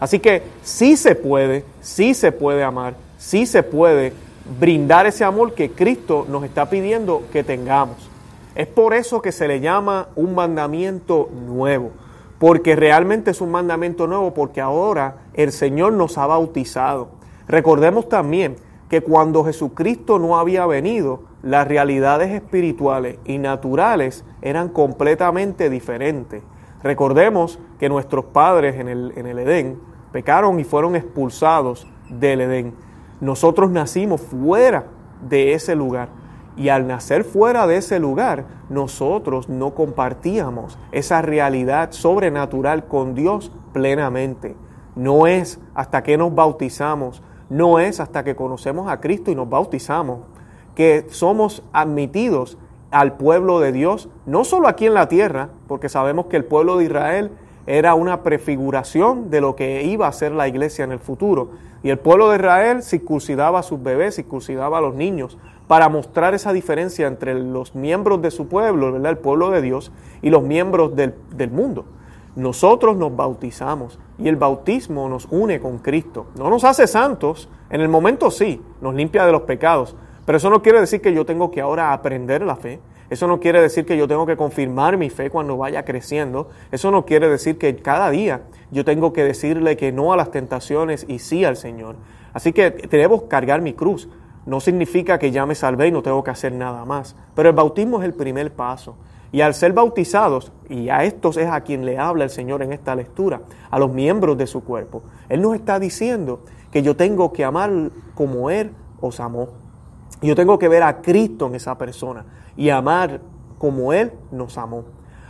Así 0.00 0.18
que 0.20 0.42
sí 0.62 0.96
se 0.96 1.14
puede, 1.14 1.64
sí 1.80 2.14
se 2.14 2.32
puede 2.32 2.62
amar, 2.62 2.94
sí 3.18 3.46
se 3.46 3.62
puede 3.62 4.12
brindar 4.58 5.06
ese 5.06 5.24
amor 5.24 5.54
que 5.54 5.70
Cristo 5.72 6.24
nos 6.28 6.44
está 6.44 6.70
pidiendo 6.70 7.24
que 7.32 7.44
tengamos. 7.44 8.08
Es 8.54 8.66
por 8.66 8.94
eso 8.94 9.20
que 9.22 9.32
se 9.32 9.46
le 9.46 9.60
llama 9.60 10.08
un 10.16 10.34
mandamiento 10.34 11.28
nuevo, 11.46 11.90
porque 12.38 12.76
realmente 12.76 13.30
es 13.30 13.40
un 13.40 13.50
mandamiento 13.50 14.06
nuevo, 14.06 14.34
porque 14.34 14.60
ahora 14.60 15.18
el 15.34 15.52
Señor 15.52 15.92
nos 15.92 16.18
ha 16.18 16.26
bautizado. 16.26 17.08
Recordemos 17.46 18.08
también 18.08 18.56
que 18.88 19.00
cuando 19.02 19.44
Jesucristo 19.44 20.18
no 20.18 20.38
había 20.38 20.66
venido, 20.66 21.22
las 21.42 21.68
realidades 21.68 22.30
espirituales 22.30 23.18
y 23.24 23.38
naturales 23.38 24.24
eran 24.42 24.68
completamente 24.68 25.70
diferentes. 25.70 26.42
Recordemos 26.82 27.58
que 27.78 27.88
nuestros 27.88 28.26
padres 28.26 28.76
en 28.76 28.88
el, 28.88 29.12
en 29.16 29.26
el 29.26 29.38
Edén 29.38 29.80
pecaron 30.12 30.58
y 30.60 30.64
fueron 30.64 30.96
expulsados 30.96 31.86
del 32.08 32.40
Edén. 32.40 32.74
Nosotros 33.20 33.70
nacimos 33.70 34.20
fuera 34.20 34.86
de 35.28 35.54
ese 35.54 35.74
lugar. 35.74 36.08
Y 36.56 36.70
al 36.70 36.88
nacer 36.88 37.22
fuera 37.22 37.66
de 37.66 37.76
ese 37.76 38.00
lugar, 38.00 38.44
nosotros 38.68 39.48
no 39.48 39.74
compartíamos 39.74 40.78
esa 40.90 41.22
realidad 41.22 41.92
sobrenatural 41.92 42.86
con 42.86 43.14
Dios 43.14 43.52
plenamente. 43.72 44.56
No 44.96 45.28
es 45.28 45.60
hasta 45.74 46.02
que 46.02 46.16
nos 46.16 46.34
bautizamos, 46.34 47.22
no 47.48 47.78
es 47.78 48.00
hasta 48.00 48.24
que 48.24 48.34
conocemos 48.34 48.90
a 48.90 49.00
Cristo 49.00 49.30
y 49.30 49.36
nos 49.36 49.48
bautizamos, 49.48 50.20
que 50.74 51.06
somos 51.10 51.62
admitidos 51.72 52.58
al 52.90 53.16
pueblo 53.16 53.60
de 53.60 53.70
Dios, 53.70 54.08
no 54.26 54.44
solo 54.44 54.66
aquí 54.66 54.86
en 54.86 54.94
la 54.94 55.08
tierra, 55.08 55.50
porque 55.68 55.88
sabemos 55.88 56.26
que 56.26 56.36
el 56.36 56.44
pueblo 56.44 56.78
de 56.78 56.86
Israel 56.86 57.30
era 57.68 57.94
una 57.94 58.22
prefiguración 58.22 59.28
de 59.28 59.42
lo 59.42 59.54
que 59.54 59.82
iba 59.82 60.08
a 60.08 60.12
ser 60.12 60.32
la 60.32 60.48
iglesia 60.48 60.84
en 60.84 60.92
el 60.92 61.00
futuro. 61.00 61.50
Y 61.82 61.90
el 61.90 61.98
pueblo 61.98 62.30
de 62.30 62.36
Israel 62.36 62.82
circuncidaba 62.82 63.58
a 63.58 63.62
sus 63.62 63.82
bebés, 63.82 64.16
circuncidaba 64.16 64.78
a 64.78 64.80
los 64.80 64.94
niños, 64.94 65.36
para 65.66 65.90
mostrar 65.90 66.32
esa 66.32 66.54
diferencia 66.54 67.06
entre 67.06 67.34
los 67.34 67.74
miembros 67.74 68.22
de 68.22 68.30
su 68.30 68.48
pueblo, 68.48 68.96
el 68.96 69.18
pueblo 69.18 69.50
de 69.50 69.60
Dios, 69.60 69.92
y 70.22 70.30
los 70.30 70.42
miembros 70.42 70.96
del, 70.96 71.14
del 71.36 71.50
mundo. 71.50 71.84
Nosotros 72.36 72.96
nos 72.96 73.14
bautizamos 73.14 73.98
y 74.16 74.28
el 74.28 74.36
bautismo 74.36 75.06
nos 75.10 75.26
une 75.30 75.60
con 75.60 75.76
Cristo. 75.76 76.24
No 76.38 76.48
nos 76.48 76.64
hace 76.64 76.86
santos, 76.86 77.50
en 77.68 77.82
el 77.82 77.90
momento 77.90 78.30
sí, 78.30 78.62
nos 78.80 78.94
limpia 78.94 79.26
de 79.26 79.32
los 79.32 79.42
pecados, 79.42 79.94
pero 80.24 80.38
eso 80.38 80.48
no 80.48 80.62
quiere 80.62 80.80
decir 80.80 81.02
que 81.02 81.12
yo 81.12 81.26
tengo 81.26 81.50
que 81.50 81.60
ahora 81.60 81.92
aprender 81.92 82.40
la 82.40 82.56
fe. 82.56 82.80
Eso 83.10 83.26
no 83.26 83.40
quiere 83.40 83.62
decir 83.62 83.86
que 83.86 83.96
yo 83.96 84.06
tengo 84.06 84.26
que 84.26 84.36
confirmar 84.36 84.98
mi 84.98 85.08
fe 85.08 85.30
cuando 85.30 85.56
vaya 85.56 85.84
creciendo. 85.84 86.48
Eso 86.70 86.90
no 86.90 87.06
quiere 87.06 87.28
decir 87.28 87.56
que 87.56 87.74
cada 87.76 88.10
día 88.10 88.42
yo 88.70 88.84
tengo 88.84 89.12
que 89.12 89.24
decirle 89.24 89.76
que 89.76 89.92
no 89.92 90.12
a 90.12 90.16
las 90.16 90.30
tentaciones 90.30 91.06
y 91.08 91.18
sí 91.18 91.44
al 91.44 91.56
Señor. 91.56 91.96
Así 92.34 92.52
que 92.52 92.70
debemos 92.70 93.22
cargar 93.22 93.62
mi 93.62 93.72
cruz. 93.72 94.08
No 94.44 94.60
significa 94.60 95.18
que 95.18 95.30
ya 95.30 95.46
me 95.46 95.54
salvé 95.54 95.88
y 95.88 95.92
no 95.92 96.02
tengo 96.02 96.22
que 96.22 96.30
hacer 96.30 96.52
nada 96.52 96.84
más. 96.84 97.16
Pero 97.34 97.48
el 97.48 97.54
bautismo 97.54 98.00
es 98.00 98.04
el 98.04 98.14
primer 98.14 98.52
paso. 98.52 98.96
Y 99.32 99.40
al 99.40 99.54
ser 99.54 99.72
bautizados, 99.72 100.52
y 100.68 100.88
a 100.88 101.04
estos 101.04 101.36
es 101.36 101.48
a 101.48 101.60
quien 101.62 101.84
le 101.84 101.98
habla 101.98 102.24
el 102.24 102.30
Señor 102.30 102.62
en 102.62 102.72
esta 102.72 102.94
lectura, 102.94 103.42
a 103.70 103.78
los 103.78 103.92
miembros 103.92 104.38
de 104.38 104.46
su 104.46 104.64
cuerpo, 104.64 105.02
Él 105.28 105.42
nos 105.42 105.54
está 105.54 105.78
diciendo 105.78 106.40
que 106.70 106.82
yo 106.82 106.96
tengo 106.96 107.32
que 107.32 107.44
amar 107.44 107.70
como 108.14 108.50
Él 108.50 108.72
os 109.00 109.20
amó. 109.20 109.50
Yo 110.22 110.34
tengo 110.34 110.58
que 110.58 110.68
ver 110.68 110.82
a 110.82 111.02
Cristo 111.02 111.46
en 111.46 111.54
esa 111.54 111.76
persona 111.76 112.24
y 112.58 112.70
amar 112.70 113.20
como 113.56 113.94
Él 113.94 114.12
nos 114.30 114.58
amó. 114.58 114.84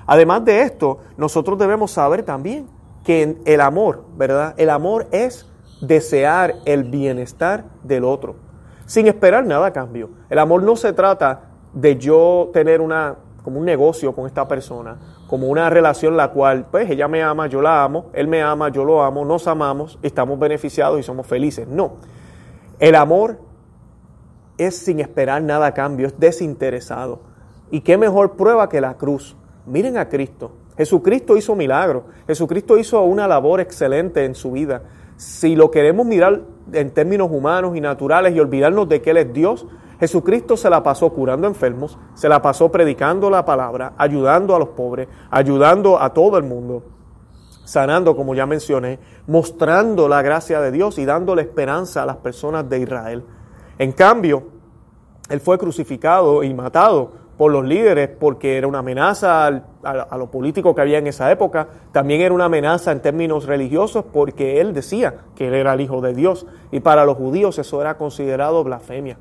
Además 0.06 0.44
de 0.46 0.62
esto, 0.62 0.98
nosotros 1.18 1.58
debemos 1.58 1.90
saber 1.92 2.22
también 2.24 2.66
que 3.04 3.36
el 3.44 3.60
amor, 3.60 4.04
¿verdad? 4.16 4.54
El 4.56 4.70
amor 4.70 5.06
es 5.12 5.46
desear 5.82 6.54
el 6.64 6.84
bienestar 6.84 7.66
del 7.84 8.04
otro, 8.04 8.36
sin 8.86 9.06
esperar 9.06 9.46
nada 9.46 9.66
a 9.66 9.72
cambio. 9.72 10.08
El 10.30 10.38
amor 10.38 10.62
no 10.62 10.74
se 10.74 10.94
trata 10.94 11.42
de 11.74 11.96
yo 11.96 12.50
tener 12.52 12.80
una 12.80 13.16
como 13.44 13.60
un 13.60 13.66
negocio 13.66 14.14
con 14.14 14.26
esta 14.26 14.48
persona, 14.48 14.98
como 15.26 15.48
una 15.48 15.70
relación 15.70 16.16
la 16.16 16.32
cual, 16.32 16.66
pues 16.70 16.90
ella 16.90 17.08
me 17.08 17.22
ama, 17.22 17.46
yo 17.46 17.62
la 17.62 17.84
amo, 17.84 18.06
él 18.12 18.26
me 18.26 18.42
ama, 18.42 18.70
yo 18.70 18.84
lo 18.84 19.02
amo, 19.02 19.24
nos 19.24 19.46
amamos, 19.46 19.98
estamos 20.02 20.38
beneficiados 20.38 20.98
y 20.98 21.02
somos 21.02 21.26
felices. 21.26 21.68
No, 21.68 21.92
el 22.78 22.94
amor 22.94 23.38
es 24.58 24.76
sin 24.76 25.00
esperar 25.00 25.42
nada 25.42 25.66
a 25.66 25.74
cambio, 25.74 26.08
es 26.08 26.18
desinteresado. 26.18 27.20
¿Y 27.70 27.80
qué 27.80 27.96
mejor 27.96 28.36
prueba 28.36 28.68
que 28.68 28.80
la 28.80 28.94
cruz? 28.94 29.36
Miren 29.66 29.96
a 29.96 30.08
Cristo. 30.08 30.52
Jesucristo 30.76 31.36
hizo 31.36 31.56
milagros, 31.56 32.04
Jesucristo 32.26 32.78
hizo 32.78 33.02
una 33.02 33.26
labor 33.26 33.60
excelente 33.60 34.24
en 34.24 34.34
su 34.34 34.52
vida. 34.52 34.82
Si 35.16 35.56
lo 35.56 35.70
queremos 35.70 36.06
mirar 36.06 36.42
en 36.72 36.92
términos 36.92 37.28
humanos 37.32 37.76
y 37.76 37.80
naturales 37.80 38.34
y 38.34 38.38
olvidarnos 38.40 38.88
de 38.88 39.02
que 39.02 39.10
Él 39.10 39.16
es 39.16 39.32
Dios, 39.32 39.66
Jesucristo 39.98 40.56
se 40.56 40.70
la 40.70 40.84
pasó 40.84 41.10
curando 41.12 41.48
enfermos, 41.48 41.98
se 42.14 42.28
la 42.28 42.40
pasó 42.40 42.70
predicando 42.70 43.28
la 43.28 43.44
palabra, 43.44 43.94
ayudando 43.98 44.54
a 44.54 44.60
los 44.60 44.68
pobres, 44.68 45.08
ayudando 45.30 46.00
a 46.00 46.14
todo 46.14 46.38
el 46.38 46.44
mundo, 46.44 46.84
sanando, 47.64 48.14
como 48.14 48.36
ya 48.36 48.46
mencioné, 48.46 49.00
mostrando 49.26 50.08
la 50.08 50.22
gracia 50.22 50.60
de 50.60 50.70
Dios 50.70 50.98
y 50.98 51.04
dándole 51.04 51.42
esperanza 51.42 52.04
a 52.04 52.06
las 52.06 52.18
personas 52.18 52.68
de 52.68 52.78
Israel. 52.78 53.24
En 53.78 53.92
cambio, 53.92 54.44
Él 55.28 55.40
fue 55.40 55.58
crucificado 55.58 56.42
y 56.42 56.52
matado 56.54 57.12
por 57.38 57.52
los 57.52 57.64
líderes 57.64 58.10
porque 58.18 58.58
era 58.58 58.66
una 58.66 58.80
amenaza 58.80 59.46
a, 59.46 60.18
lo 60.18 60.30
político 60.30 60.74
que 60.74 60.80
había 60.80 60.98
en 60.98 61.06
esa 61.06 61.30
época, 61.30 61.68
también 61.92 62.20
era 62.20 62.34
una 62.34 62.46
amenaza 62.46 62.90
en 62.90 63.00
términos 63.00 63.46
religiosos 63.46 64.04
porque 64.12 64.60
él 64.60 64.74
decía 64.74 65.20
que 65.36 65.46
él 65.46 65.54
era 65.54 65.72
el 65.74 65.80
Hijo 65.80 66.00
de 66.00 66.14
Dios 66.14 66.46
y 66.72 66.80
para 66.80 67.04
los 67.04 67.16
judíos 67.16 67.56
eso 67.58 67.80
era 67.80 67.96
considerado 67.96 68.64
blasfemia. 68.64 69.18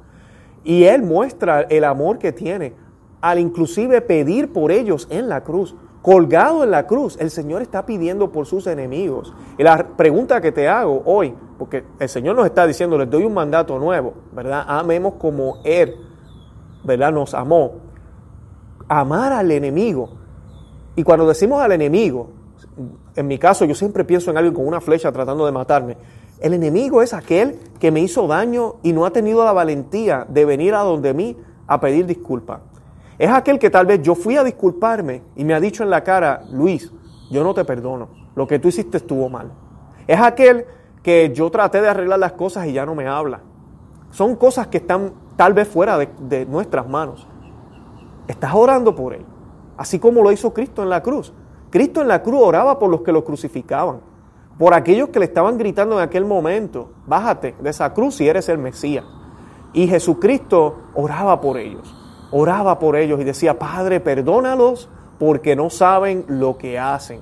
Y 0.63 0.83
Él 0.83 1.03
muestra 1.03 1.61
el 1.61 1.85
amor 1.85 2.17
que 2.17 2.33
tiene 2.33 2.73
al 3.21 3.39
inclusive 3.39 4.01
pedir 4.01 4.51
por 4.51 4.71
ellos 4.71 5.07
en 5.09 5.29
la 5.29 5.43
cruz. 5.43 5.75
Colgado 6.07 6.63
en 6.63 6.71
la 6.71 6.87
cruz, 6.87 7.17
el 7.19 7.29
Señor 7.29 7.61
está 7.61 7.85
pidiendo 7.85 8.31
por 8.31 8.45
sus 8.45 8.65
enemigos. 8.65 9.33
Y 9.57 9.63
la 9.63 9.89
pregunta 9.97 10.39
que 10.39 10.53
te 10.53 10.65
hago 10.65 11.03
hoy, 11.03 11.35
porque 11.59 11.83
el 11.99 12.07
Señor 12.07 12.37
nos 12.37 12.45
está 12.45 12.65
diciendo, 12.65 12.97
les 12.97 13.09
doy 13.09 13.25
un 13.25 13.33
mandato 13.33 13.77
nuevo, 13.77 14.13
¿verdad? 14.31 14.63
Amemos 14.69 15.15
como 15.15 15.57
Él, 15.65 15.95
¿verdad? 16.85 17.11
Nos 17.11 17.33
amó. 17.33 17.81
Amar 18.87 19.33
al 19.33 19.51
enemigo. 19.51 20.11
Y 20.95 21.03
cuando 21.03 21.27
decimos 21.27 21.61
al 21.61 21.73
enemigo, 21.73 22.29
en 23.13 23.27
mi 23.27 23.37
caso 23.37 23.65
yo 23.65 23.75
siempre 23.75 24.05
pienso 24.05 24.31
en 24.31 24.37
alguien 24.37 24.53
con 24.53 24.65
una 24.65 24.79
flecha 24.79 25.11
tratando 25.11 25.45
de 25.45 25.51
matarme. 25.51 25.97
El 26.39 26.53
enemigo 26.53 27.01
es 27.01 27.13
aquel 27.13 27.59
que 27.81 27.91
me 27.91 27.99
hizo 27.99 28.27
daño 28.27 28.75
y 28.81 28.93
no 28.93 29.05
ha 29.05 29.11
tenido 29.11 29.43
la 29.43 29.51
valentía 29.51 30.25
de 30.29 30.45
venir 30.45 30.73
a 30.73 30.83
donde 30.83 31.13
mí 31.13 31.35
a 31.67 31.81
pedir 31.81 32.05
disculpas. 32.05 32.61
Es 33.17 33.29
aquel 33.29 33.59
que 33.59 33.69
tal 33.69 33.85
vez 33.85 34.01
yo 34.01 34.15
fui 34.15 34.37
a 34.37 34.43
disculparme 34.43 35.23
y 35.35 35.43
me 35.43 35.53
ha 35.53 35.59
dicho 35.59 35.83
en 35.83 35.89
la 35.89 36.03
cara, 36.03 36.43
Luis, 36.51 36.91
yo 37.31 37.43
no 37.43 37.53
te 37.53 37.65
perdono, 37.65 38.09
lo 38.35 38.47
que 38.47 38.59
tú 38.59 38.67
hiciste 38.67 38.97
estuvo 38.97 39.29
mal. 39.29 39.51
Es 40.05 40.19
aquel 40.19 40.65
que 41.01 41.31
yo 41.33 41.49
traté 41.49 41.81
de 41.81 41.89
arreglar 41.89 42.19
las 42.19 42.33
cosas 42.33 42.67
y 42.67 42.73
ya 42.73 42.85
no 42.85 42.95
me 42.95 43.07
habla. 43.07 43.41
Son 44.11 44.35
cosas 44.35 44.67
que 44.67 44.77
están 44.77 45.13
tal 45.35 45.53
vez 45.53 45.67
fuera 45.67 45.97
de, 45.97 46.45
nuestras 46.45 46.87
manos. 46.87 47.27
Estás 48.27 48.53
orando 48.53 48.95
por 48.95 49.13
él, 49.13 49.25
así 49.77 49.99
como 49.99 50.21
lo 50.21 50.31
hizo 50.31 50.53
Cristo 50.53 50.83
en 50.83 50.89
la 50.89 51.01
cruz. 51.01 51.33
Cristo 51.69 52.01
en 52.01 52.07
la 52.07 52.21
cruz 52.21 52.41
oraba 52.41 52.77
por 52.79 52.89
los 52.89 53.01
que 53.01 53.11
lo 53.11 53.23
crucificaban 53.23 53.99
por 54.57 54.73
aquellos 54.73 55.09
que 55.09 55.19
le 55.19 55.25
estaban 55.25 55.57
gritando 55.57 55.97
en 55.97 56.03
aquel 56.03 56.25
momento, 56.25 56.89
bájate 57.05 57.55
de 57.59 57.69
esa 57.69 57.93
cruz 57.93 58.15
si 58.15 58.27
eres 58.27 58.49
el 58.49 58.57
Mesías. 58.57 59.05
Y 59.73 59.87
Jesucristo 59.87 60.77
oraba 60.95 61.39
por 61.39 61.57
ellos, 61.57 61.95
oraba 62.31 62.79
por 62.79 62.95
ellos 62.95 63.19
y 63.19 63.23
decía, 63.23 63.59
Padre, 63.59 63.99
perdónalos 63.99 64.89
porque 65.19 65.55
no 65.55 65.69
saben 65.69 66.25
lo 66.27 66.57
que 66.57 66.79
hacen. 66.79 67.21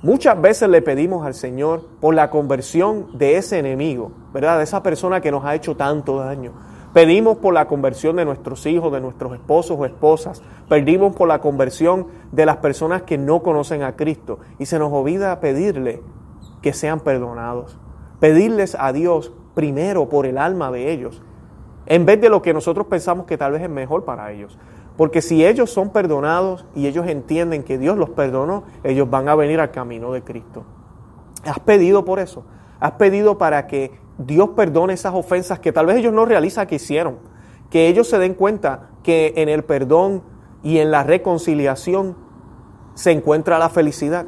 Muchas 0.00 0.40
veces 0.40 0.68
le 0.68 0.80
pedimos 0.80 1.26
al 1.26 1.34
Señor 1.34 1.82
por 2.00 2.14
la 2.14 2.30
conversión 2.30 3.18
de 3.18 3.36
ese 3.36 3.58
enemigo, 3.58 4.12
¿verdad? 4.32 4.58
De 4.58 4.64
esa 4.64 4.82
persona 4.82 5.20
que 5.20 5.32
nos 5.32 5.44
ha 5.44 5.56
hecho 5.56 5.76
tanto 5.76 6.18
daño. 6.18 6.52
Pedimos 6.94 7.38
por 7.38 7.52
la 7.52 7.66
conversión 7.66 8.16
de 8.16 8.24
nuestros 8.24 8.64
hijos, 8.66 8.92
de 8.92 9.00
nuestros 9.00 9.34
esposos 9.34 9.76
o 9.78 9.84
esposas. 9.84 10.42
Pedimos 10.68 11.14
por 11.16 11.28
la 11.28 11.40
conversión 11.40 12.06
de 12.32 12.46
las 12.46 12.58
personas 12.58 13.02
que 13.02 13.18
no 13.18 13.42
conocen 13.42 13.82
a 13.82 13.96
Cristo. 13.96 14.38
Y 14.58 14.66
se 14.66 14.78
nos 14.78 14.92
olvida 14.92 15.40
pedirle 15.40 16.02
que 16.62 16.72
sean 16.72 17.00
perdonados. 17.00 17.76
Pedirles 18.20 18.76
a 18.78 18.92
Dios 18.92 19.32
primero 19.54 20.08
por 20.08 20.24
el 20.24 20.38
alma 20.38 20.70
de 20.70 20.92
ellos, 20.92 21.22
en 21.88 22.06
vez 22.06 22.20
de 22.20 22.28
lo 22.28 22.42
que 22.42 22.54
nosotros 22.54 22.86
pensamos 22.86 23.26
que 23.26 23.38
tal 23.38 23.52
vez 23.52 23.62
es 23.62 23.70
mejor 23.70 24.04
para 24.04 24.30
ellos. 24.30 24.58
Porque 24.96 25.22
si 25.22 25.44
ellos 25.44 25.70
son 25.70 25.90
perdonados 25.90 26.66
y 26.74 26.86
ellos 26.86 27.06
entienden 27.06 27.62
que 27.62 27.78
Dios 27.78 27.96
los 27.96 28.10
perdonó, 28.10 28.64
ellos 28.84 29.08
van 29.08 29.28
a 29.28 29.34
venir 29.34 29.60
al 29.60 29.70
camino 29.70 30.12
de 30.12 30.22
Cristo. 30.22 30.64
¿Has 31.44 31.60
pedido 31.60 32.04
por 32.04 32.18
eso? 32.18 32.44
¿Has 32.80 32.92
pedido 32.92 33.38
para 33.38 33.66
que 33.66 33.92
Dios 34.18 34.50
perdone 34.50 34.92
esas 34.92 35.14
ofensas 35.14 35.60
que 35.60 35.72
tal 35.72 35.86
vez 35.86 35.96
ellos 35.96 36.12
no 36.12 36.26
realizan 36.26 36.66
que 36.66 36.76
hicieron? 36.76 37.18
Que 37.70 37.88
ellos 37.88 38.08
se 38.08 38.18
den 38.18 38.34
cuenta 38.34 38.90
que 39.02 39.34
en 39.36 39.48
el 39.48 39.64
perdón 39.64 40.22
y 40.62 40.78
en 40.78 40.90
la 40.90 41.04
reconciliación 41.04 42.16
se 42.94 43.12
encuentra 43.12 43.58
la 43.58 43.68
felicidad 43.68 44.26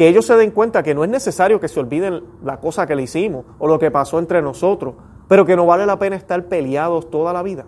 que 0.00 0.08
ellos 0.08 0.24
se 0.24 0.34
den 0.34 0.50
cuenta 0.50 0.82
que 0.82 0.94
no 0.94 1.04
es 1.04 1.10
necesario 1.10 1.60
que 1.60 1.68
se 1.68 1.78
olviden 1.78 2.24
la 2.42 2.58
cosa 2.58 2.86
que 2.86 2.94
le 2.94 3.02
hicimos 3.02 3.44
o 3.58 3.68
lo 3.68 3.78
que 3.78 3.90
pasó 3.90 4.18
entre 4.18 4.40
nosotros, 4.40 4.94
pero 5.30 5.46
que 5.46 5.54
no 5.54 5.64
vale 5.64 5.86
la 5.86 5.96
pena 5.96 6.16
estar 6.16 6.46
peleados 6.46 7.08
toda 7.08 7.32
la 7.32 7.44
vida. 7.44 7.64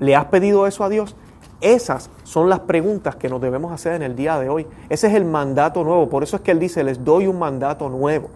¿Le 0.00 0.14
has 0.14 0.26
pedido 0.26 0.66
eso 0.66 0.84
a 0.84 0.90
Dios? 0.90 1.16
Esas 1.62 2.10
son 2.24 2.50
las 2.50 2.60
preguntas 2.60 3.16
que 3.16 3.30
nos 3.30 3.40
debemos 3.40 3.72
hacer 3.72 3.94
en 3.94 4.02
el 4.02 4.14
día 4.14 4.38
de 4.38 4.50
hoy. 4.50 4.66
Ese 4.90 5.06
es 5.06 5.14
el 5.14 5.24
mandato 5.24 5.82
nuevo. 5.82 6.10
Por 6.10 6.22
eso 6.22 6.36
es 6.36 6.42
que 6.42 6.50
Él 6.50 6.58
dice, 6.58 6.84
les 6.84 7.02
doy 7.02 7.26
un 7.26 7.38
mandato 7.38 7.88
nuevo. 7.88 8.28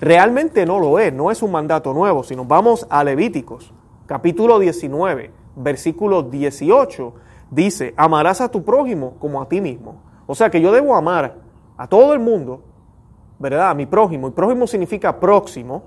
Realmente 0.00 0.64
no 0.66 0.78
lo 0.78 1.00
es, 1.00 1.12
no 1.12 1.32
es 1.32 1.42
un 1.42 1.50
mandato 1.50 1.92
nuevo. 1.92 2.22
Si 2.22 2.36
nos 2.36 2.46
vamos 2.46 2.86
a 2.90 3.02
Levíticos, 3.02 3.74
capítulo 4.06 4.60
19, 4.60 5.32
versículo 5.56 6.22
18, 6.22 7.12
dice, 7.50 7.92
amarás 7.96 8.40
a 8.40 8.52
tu 8.52 8.62
prójimo 8.62 9.14
como 9.18 9.42
a 9.42 9.48
ti 9.48 9.60
mismo. 9.60 9.96
O 10.28 10.36
sea 10.36 10.48
que 10.48 10.60
yo 10.60 10.70
debo 10.70 10.94
amar 10.94 11.38
a 11.76 11.88
todo 11.88 12.12
el 12.12 12.20
mundo, 12.20 12.62
¿verdad? 13.40 13.70
A 13.70 13.74
mi 13.74 13.86
prójimo. 13.86 14.28
Y 14.28 14.30
prójimo 14.30 14.68
significa 14.68 15.18
próximo, 15.18 15.82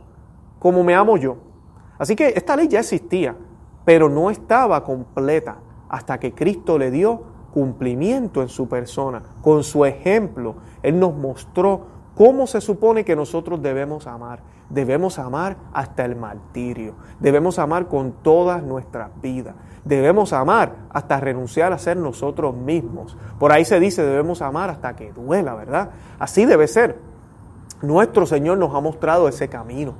como 0.59 0.83
me 0.83 0.93
amo 0.95 1.15
yo. 1.15 1.52
Así 1.97 2.15
que 2.15 2.29
esta 2.35 2.55
ley 2.55 2.67
ya 2.67 2.79
existía, 2.79 3.35
pero 3.85 4.09
no 4.09 4.29
estaba 4.29 4.83
completa 4.83 5.57
hasta 5.89 6.19
que 6.19 6.33
Cristo 6.33 6.77
le 6.77 6.91
dio 6.91 7.21
cumplimiento 7.53 8.41
en 8.41 8.49
su 8.49 8.67
persona. 8.67 9.21
Con 9.41 9.63
su 9.63 9.85
ejemplo, 9.85 10.55
Él 10.81 10.99
nos 10.99 11.15
mostró 11.15 11.85
cómo 12.15 12.47
se 12.47 12.61
supone 12.61 13.05
que 13.05 13.15
nosotros 13.15 13.61
debemos 13.61 14.07
amar. 14.07 14.39
Debemos 14.69 15.19
amar 15.19 15.57
hasta 15.71 16.03
el 16.03 16.15
martirio. 16.15 16.95
Debemos 17.19 17.59
amar 17.59 17.87
con 17.87 18.11
todas 18.23 18.63
nuestras 18.63 19.09
vidas. 19.21 19.53
Debemos 19.85 20.33
amar 20.33 20.75
hasta 20.89 21.19
renunciar 21.19 21.73
a 21.73 21.77
ser 21.77 21.97
nosotros 21.97 22.55
mismos. 22.55 23.15
Por 23.37 23.51
ahí 23.51 23.65
se 23.65 23.79
dice, 23.79 24.01
debemos 24.01 24.41
amar 24.41 24.69
hasta 24.71 24.95
que 24.95 25.11
duela, 25.11 25.53
¿verdad? 25.53 25.91
Así 26.17 26.45
debe 26.45 26.67
ser. 26.67 26.97
Nuestro 27.83 28.25
Señor 28.25 28.57
nos 28.57 28.73
ha 28.73 28.79
mostrado 28.79 29.27
ese 29.27 29.49
camino. 29.49 29.93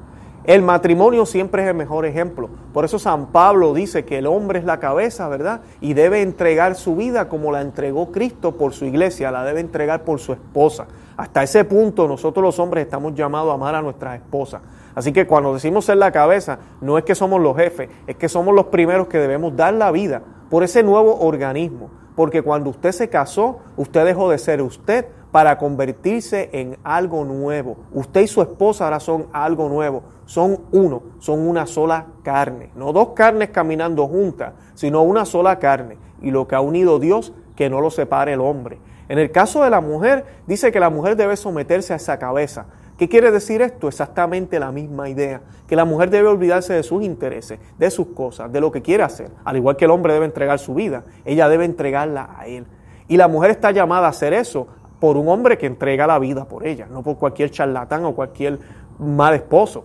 El 0.45 0.61
matrimonio 0.61 1.25
siempre 1.25 1.63
es 1.63 1.69
el 1.69 1.75
mejor 1.75 2.05
ejemplo. 2.05 2.49
Por 2.73 2.83
eso 2.83 2.99
San 2.99 3.27
Pablo 3.27 3.73
dice 3.73 4.03
que 4.03 4.17
el 4.17 4.27
hombre 4.27 4.59
es 4.59 4.65
la 4.65 4.77
cabeza, 4.77 5.29
¿verdad? 5.29 5.61
Y 5.79 5.93
debe 5.93 6.21
entregar 6.21 6.75
su 6.75 6.97
vida 6.97 7.29
como 7.29 7.53
la 7.53 7.61
entregó 7.61 8.11
Cristo 8.11 8.57
por 8.57 8.73
su 8.73 8.83
iglesia, 8.83 9.31
la 9.31 9.45
debe 9.45 9.61
entregar 9.61 10.03
por 10.03 10.19
su 10.19 10.33
esposa. 10.33 10.87
Hasta 11.15 11.43
ese 11.43 11.63
punto 11.63 12.09
nosotros 12.09 12.43
los 12.43 12.59
hombres 12.59 12.83
estamos 12.83 13.13
llamados 13.15 13.51
a 13.51 13.53
amar 13.53 13.75
a 13.75 13.81
nuestras 13.81 14.15
esposas. 14.15 14.61
Así 14.95 15.13
que 15.13 15.25
cuando 15.25 15.53
decimos 15.53 15.85
ser 15.85 15.97
la 15.97 16.11
cabeza, 16.11 16.59
no 16.81 16.97
es 16.97 17.05
que 17.05 17.15
somos 17.15 17.39
los 17.39 17.55
jefes, 17.55 17.89
es 18.05 18.17
que 18.17 18.27
somos 18.27 18.53
los 18.53 18.65
primeros 18.65 19.07
que 19.07 19.19
debemos 19.19 19.55
dar 19.55 19.73
la 19.73 19.91
vida 19.91 20.21
por 20.49 20.63
ese 20.63 20.83
nuevo 20.83 21.19
organismo. 21.21 21.89
Porque 22.17 22.41
cuando 22.41 22.69
usted 22.69 22.91
se 22.91 23.09
casó, 23.09 23.59
usted 23.77 24.05
dejó 24.05 24.29
de 24.29 24.37
ser 24.37 24.61
usted 24.61 25.05
para 25.33 25.57
convertirse 25.57 26.51
en 26.53 26.77
algo 26.83 27.25
nuevo. 27.25 27.75
Usted 27.91 28.21
y 28.21 28.27
su 28.27 28.43
esposa 28.43 28.83
ahora 28.83 28.99
son 28.99 29.25
algo 29.33 29.67
nuevo. 29.67 30.03
Son 30.25 30.59
uno, 30.71 31.01
son 31.17 31.39
una 31.47 31.65
sola 31.65 32.05
carne. 32.21 32.69
No 32.75 32.93
dos 32.93 33.09
carnes 33.15 33.49
caminando 33.49 34.07
juntas, 34.07 34.53
sino 34.75 35.01
una 35.01 35.25
sola 35.25 35.57
carne. 35.57 35.97
Y 36.21 36.29
lo 36.29 36.47
que 36.47 36.53
ha 36.53 36.61
unido 36.61 36.99
Dios, 36.99 37.33
que 37.55 37.67
no 37.67 37.81
lo 37.81 37.89
separe 37.89 38.33
el 38.33 38.41
hombre. 38.41 38.77
En 39.09 39.17
el 39.17 39.31
caso 39.31 39.63
de 39.63 39.71
la 39.71 39.81
mujer, 39.81 40.23
dice 40.45 40.71
que 40.71 40.79
la 40.79 40.91
mujer 40.91 41.15
debe 41.15 41.35
someterse 41.35 41.93
a 41.93 41.95
esa 41.95 42.19
cabeza. 42.19 42.67
¿Qué 42.99 43.09
quiere 43.09 43.31
decir 43.31 43.63
esto? 43.63 43.87
Exactamente 43.87 44.59
la 44.59 44.71
misma 44.71 45.09
idea, 45.09 45.41
que 45.67 45.75
la 45.75 45.83
mujer 45.83 46.11
debe 46.11 46.27
olvidarse 46.27 46.73
de 46.73 46.83
sus 46.83 47.01
intereses, 47.01 47.57
de 47.79 47.89
sus 47.89 48.09
cosas, 48.09 48.51
de 48.51 48.61
lo 48.61 48.71
que 48.71 48.83
quiere 48.83 49.01
hacer. 49.01 49.31
Al 49.45 49.57
igual 49.57 49.77
que 49.77 49.85
el 49.85 49.91
hombre 49.91 50.13
debe 50.13 50.25
entregar 50.25 50.59
su 50.59 50.75
vida, 50.75 51.05
ella 51.25 51.49
debe 51.49 51.65
entregarla 51.65 52.35
a 52.37 52.45
él. 52.45 52.67
Y 53.07 53.17
la 53.17 53.27
mujer 53.27 53.49
está 53.49 53.71
llamada 53.71 54.05
a 54.05 54.11
hacer 54.11 54.33
eso 54.33 54.67
por 55.03 55.17
un 55.17 55.27
hombre 55.27 55.57
que 55.57 55.65
entrega 55.65 56.07
la 56.07 56.17
vida 56.17 56.45
por 56.45 56.65
ella, 56.65 56.87
no 56.89 57.03
por 57.03 57.17
cualquier 57.17 57.51
charlatán 57.51 58.05
o 58.05 58.15
cualquier 58.15 58.57
mal 58.97 59.33
esposo. 59.33 59.83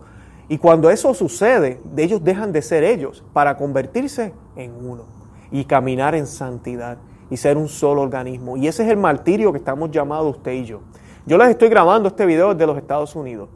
Y 0.49 0.59
cuando 0.59 0.91
eso 0.91 1.13
sucede, 1.13 1.81
ellos 1.97 2.23
dejan 2.23 2.53
de 2.53 2.63
ser 2.63 2.85
ellos 2.85 3.25
para 3.33 3.57
convertirse 3.57 4.33
en 4.55 4.71
uno 4.77 5.07
y 5.51 5.65
caminar 5.65 6.15
en 6.15 6.29
santidad 6.29 6.99
y 7.31 7.37
ser 7.37 7.57
un 7.57 7.69
solo 7.69 8.03
organismo. 8.03 8.57
Y 8.57 8.69
ese 8.69 8.85
es 8.85 8.91
el 8.91 8.97
martirio 8.97 9.51
que 9.51 9.59
estamos 9.59 9.91
llamados 9.91 10.37
usted 10.37 10.53
y 10.53 10.65
yo. 10.67 10.83
Yo 11.27 11.37
les 11.37 11.49
estoy 11.49 11.69
grabando 11.69 12.11
este 12.11 12.25
video 12.25 12.55
desde 12.55 12.69
los 12.69 12.79
Estados 12.79 13.17
Unidos. 13.17 13.49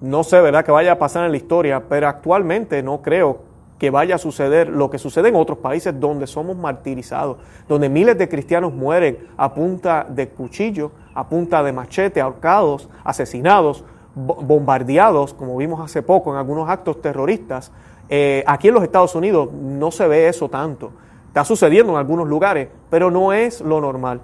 No 0.00 0.24
sé, 0.24 0.40
¿verdad?, 0.40 0.64
que 0.64 0.72
vaya 0.72 0.92
a 0.92 0.98
pasar 0.98 1.26
en 1.26 1.32
la 1.32 1.36
historia, 1.36 1.82
pero 1.90 2.08
actualmente 2.08 2.82
no 2.82 3.02
creo 3.02 3.40
que 3.78 3.90
vaya 3.90 4.14
a 4.14 4.18
suceder 4.18 4.68
lo 4.68 4.88
que 4.88 4.98
sucede 4.98 5.28
en 5.28 5.36
otros 5.36 5.58
países 5.58 5.98
donde 5.98 6.26
somos 6.26 6.56
martirizados, 6.56 7.36
donde 7.68 7.88
miles 7.88 8.16
de 8.16 8.28
cristianos 8.28 8.72
mueren 8.72 9.18
a 9.36 9.52
punta 9.52 10.06
de 10.08 10.28
cuchillo, 10.28 10.92
a 11.14 11.28
punta 11.28 11.62
de 11.62 11.72
machete, 11.72 12.20
ahorcados, 12.20 12.88
asesinados, 13.04 13.84
bombardeados, 14.14 15.34
como 15.34 15.58
vimos 15.58 15.80
hace 15.80 16.02
poco 16.02 16.32
en 16.32 16.38
algunos 16.38 16.68
actos 16.70 17.02
terroristas. 17.02 17.70
Eh, 18.08 18.42
aquí 18.46 18.68
en 18.68 18.74
los 18.74 18.82
Estados 18.82 19.14
Unidos 19.14 19.52
no 19.52 19.90
se 19.90 20.08
ve 20.08 20.28
eso 20.28 20.48
tanto. 20.48 20.92
Está 21.28 21.44
sucediendo 21.44 21.92
en 21.92 21.98
algunos 21.98 22.26
lugares, 22.26 22.68
pero 22.88 23.10
no 23.10 23.34
es 23.34 23.60
lo 23.60 23.78
normal. 23.80 24.22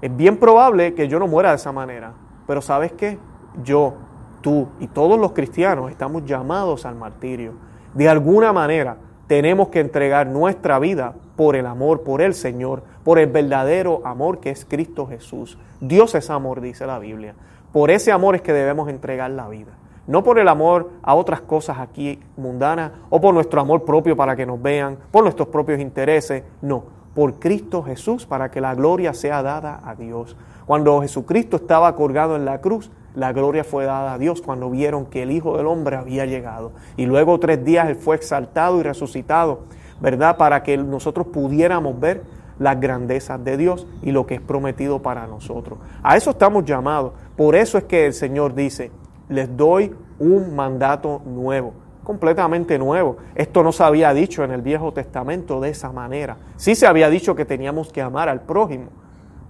Es 0.00 0.14
bien 0.16 0.38
probable 0.38 0.94
que 0.94 1.06
yo 1.06 1.20
no 1.20 1.28
muera 1.28 1.50
de 1.50 1.56
esa 1.56 1.70
manera, 1.70 2.14
pero 2.48 2.60
¿sabes 2.60 2.90
qué? 2.92 3.16
Yo, 3.62 3.94
tú 4.40 4.66
y 4.80 4.88
todos 4.88 5.20
los 5.20 5.30
cristianos 5.30 5.88
estamos 5.92 6.24
llamados 6.24 6.84
al 6.84 6.96
martirio 6.96 7.52
de 7.94 8.08
alguna 8.08 8.52
manera 8.52 8.96
tenemos 9.26 9.68
que 9.68 9.80
entregar 9.80 10.26
nuestra 10.26 10.78
vida 10.78 11.14
por 11.36 11.56
el 11.56 11.66
amor, 11.66 12.02
por 12.02 12.20
el 12.22 12.34
Señor, 12.34 12.82
por 13.04 13.18
el 13.18 13.26
verdadero 13.26 14.02
amor 14.04 14.40
que 14.40 14.50
es 14.50 14.64
Cristo 14.64 15.06
Jesús. 15.06 15.58
Dios 15.80 16.14
es 16.14 16.30
amor, 16.30 16.60
dice 16.60 16.86
la 16.86 16.98
Biblia. 16.98 17.34
Por 17.72 17.90
ese 17.90 18.12
amor 18.12 18.34
es 18.34 18.42
que 18.42 18.52
debemos 18.52 18.88
entregar 18.88 19.30
la 19.30 19.48
vida. 19.48 19.72
No 20.06 20.24
por 20.24 20.38
el 20.38 20.48
amor 20.48 20.90
a 21.02 21.14
otras 21.14 21.40
cosas 21.40 21.78
aquí 21.78 22.18
mundanas 22.36 22.92
o 23.08 23.20
por 23.20 23.32
nuestro 23.32 23.60
amor 23.60 23.84
propio 23.84 24.16
para 24.16 24.36
que 24.36 24.44
nos 24.44 24.60
vean, 24.60 24.98
por 25.10 25.22
nuestros 25.22 25.48
propios 25.48 25.80
intereses, 25.80 26.42
no, 26.60 26.84
por 27.14 27.34
Cristo 27.34 27.82
Jesús 27.82 28.26
para 28.26 28.50
que 28.50 28.60
la 28.60 28.74
gloria 28.74 29.14
sea 29.14 29.42
dada 29.42 29.80
a 29.84 29.94
Dios. 29.94 30.36
Cuando 30.66 31.00
Jesucristo 31.02 31.56
estaba 31.56 31.94
colgado 31.96 32.36
en 32.36 32.44
la 32.44 32.60
cruz, 32.60 32.90
la 33.14 33.32
gloria 33.32 33.64
fue 33.64 33.84
dada 33.84 34.14
a 34.14 34.18
Dios 34.18 34.40
cuando 34.40 34.70
vieron 34.70 35.06
que 35.06 35.22
el 35.22 35.32
Hijo 35.32 35.56
del 35.56 35.66
Hombre 35.66 35.96
había 35.96 36.24
llegado. 36.24 36.72
Y 36.96 37.06
luego 37.06 37.38
tres 37.38 37.64
días 37.64 37.88
Él 37.88 37.96
fue 37.96 38.16
exaltado 38.16 38.80
y 38.80 38.82
resucitado, 38.82 39.60
¿verdad? 40.00 40.36
Para 40.36 40.62
que 40.62 40.76
nosotros 40.78 41.26
pudiéramos 41.26 41.98
ver 42.00 42.22
las 42.58 42.80
grandezas 42.80 43.42
de 43.44 43.56
Dios 43.56 43.86
y 44.02 44.12
lo 44.12 44.26
que 44.26 44.36
es 44.36 44.40
prometido 44.40 45.02
para 45.02 45.26
nosotros. 45.26 45.78
A 46.02 46.16
eso 46.16 46.30
estamos 46.30 46.64
llamados. 46.64 47.12
Por 47.36 47.54
eso 47.54 47.76
es 47.76 47.84
que 47.84 48.06
el 48.06 48.14
Señor 48.14 48.54
dice, 48.54 48.90
les 49.28 49.54
doy 49.56 49.94
un 50.18 50.54
mandato 50.54 51.20
nuevo, 51.26 51.74
completamente 52.04 52.78
nuevo. 52.78 53.16
Esto 53.34 53.62
no 53.62 53.72
se 53.72 53.82
había 53.82 54.14
dicho 54.14 54.44
en 54.44 54.52
el 54.52 54.62
Viejo 54.62 54.92
Testamento 54.92 55.60
de 55.60 55.70
esa 55.70 55.92
manera. 55.92 56.36
Sí 56.56 56.74
se 56.74 56.86
había 56.86 57.10
dicho 57.10 57.34
que 57.34 57.44
teníamos 57.44 57.92
que 57.92 58.00
amar 58.00 58.28
al 58.28 58.42
prójimo, 58.42 58.86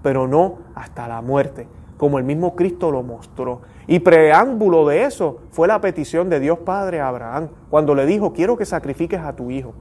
pero 0.03 0.27
no 0.27 0.59
hasta 0.75 1.09
la 1.09 1.21
muerte 1.21 1.67
como 2.03 2.19
el 2.19 2.25
mismo 2.25 2.57
Cristo 2.57 2.91
lo 2.91 3.05
mostró. 3.05 3.61
Y 3.87 4.01
preámbulo 4.01 4.89
de 4.89 5.05
eso 5.05 5.39
fue 5.53 5.69
la 5.69 5.81
petición 5.81 6.29
de 6.29 6.41
Dios 6.41 6.59
Padre 6.59 6.99
a 6.99 7.07
Abraham, 7.07 7.47
cuando 7.71 7.95
le 7.95 8.07
dijo, 8.07 8.33
quiero 8.33 8.57
que 8.57 8.67
sacrifiques 8.67 9.21
a 9.21 9.37
tu 9.37 9.53
hijo, 9.53 9.73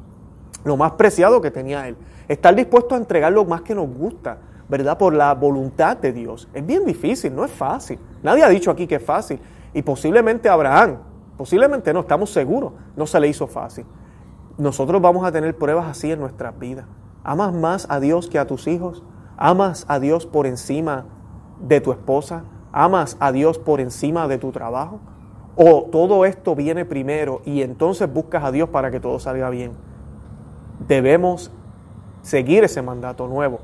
lo 0.64 0.78
más 0.78 0.92
preciado 0.92 1.42
que 1.42 1.50
tenía 1.50 1.88
él. 1.88 1.98
Estar 2.28 2.56
dispuesto 2.56 2.94
a 2.94 3.00
entregar 3.00 3.32
lo 3.32 3.44
más 3.44 3.64
que 3.64 3.74
nos 3.74 3.90
gusta, 3.90 4.38
¿verdad? 4.70 5.00
Por 5.00 5.16
la 5.16 5.34
voluntad 5.34 5.98
de 5.98 6.14
Dios. 6.14 6.48
Es 6.54 6.64
bien 6.64 6.86
difícil, 6.86 7.36
no 7.36 7.44
es 7.44 7.50
fácil. 7.50 7.98
Nadie 8.22 8.44
ha 8.44 8.50
dicho 8.50 8.70
aquí 8.70 8.86
que 8.86 8.98
es 8.98 9.04
fácil. 9.04 9.40
Y 9.74 9.82
posiblemente 9.82 10.48
Abraham, 10.48 10.98
posiblemente 11.38 11.92
no, 11.92 12.02
estamos 12.02 12.30
seguros, 12.30 12.74
no 12.96 13.08
se 13.08 13.20
le 13.20 13.30
hizo 13.30 13.48
fácil. 13.48 13.84
Nosotros 14.60 15.02
vamos 15.02 15.26
a 15.26 15.32
tener 15.32 15.58
pruebas 15.58 15.88
así 15.88 16.12
en 16.12 16.20
nuestras 16.20 16.60
vidas. 16.60 16.86
¿Amas 17.24 17.52
más 17.52 17.88
a 17.90 18.00
Dios 18.00 18.28
que 18.28 18.38
a 18.38 18.46
tus 18.46 18.68
hijos? 18.68 19.02
¿Amas 19.44 19.86
a 19.88 20.00
Dios 20.00 20.28
por 20.28 20.46
encima 20.46 21.06
de 21.60 21.82
tu 21.82 21.92
esposa? 21.92 22.44
¿Amas 22.72 23.18
a 23.20 23.32
Dios 23.32 23.58
por 23.58 23.82
encima 23.82 24.28
de 24.28 24.38
tu 24.38 24.52
trabajo? 24.52 25.00
¿O 25.56 25.88
todo 25.92 26.26
esto 26.26 26.56
viene 26.56 26.86
primero 26.86 27.42
y 27.44 27.64
entonces 27.64 28.14
buscas 28.14 28.44
a 28.44 28.52
Dios 28.52 28.70
para 28.70 28.92
que 28.92 29.00
todo 29.00 29.18
salga 29.18 29.50
bien? 29.50 29.72
Debemos 30.88 31.50
seguir 32.22 32.64
ese 32.64 32.84
mandato 32.84 33.28
nuevo 33.28 33.62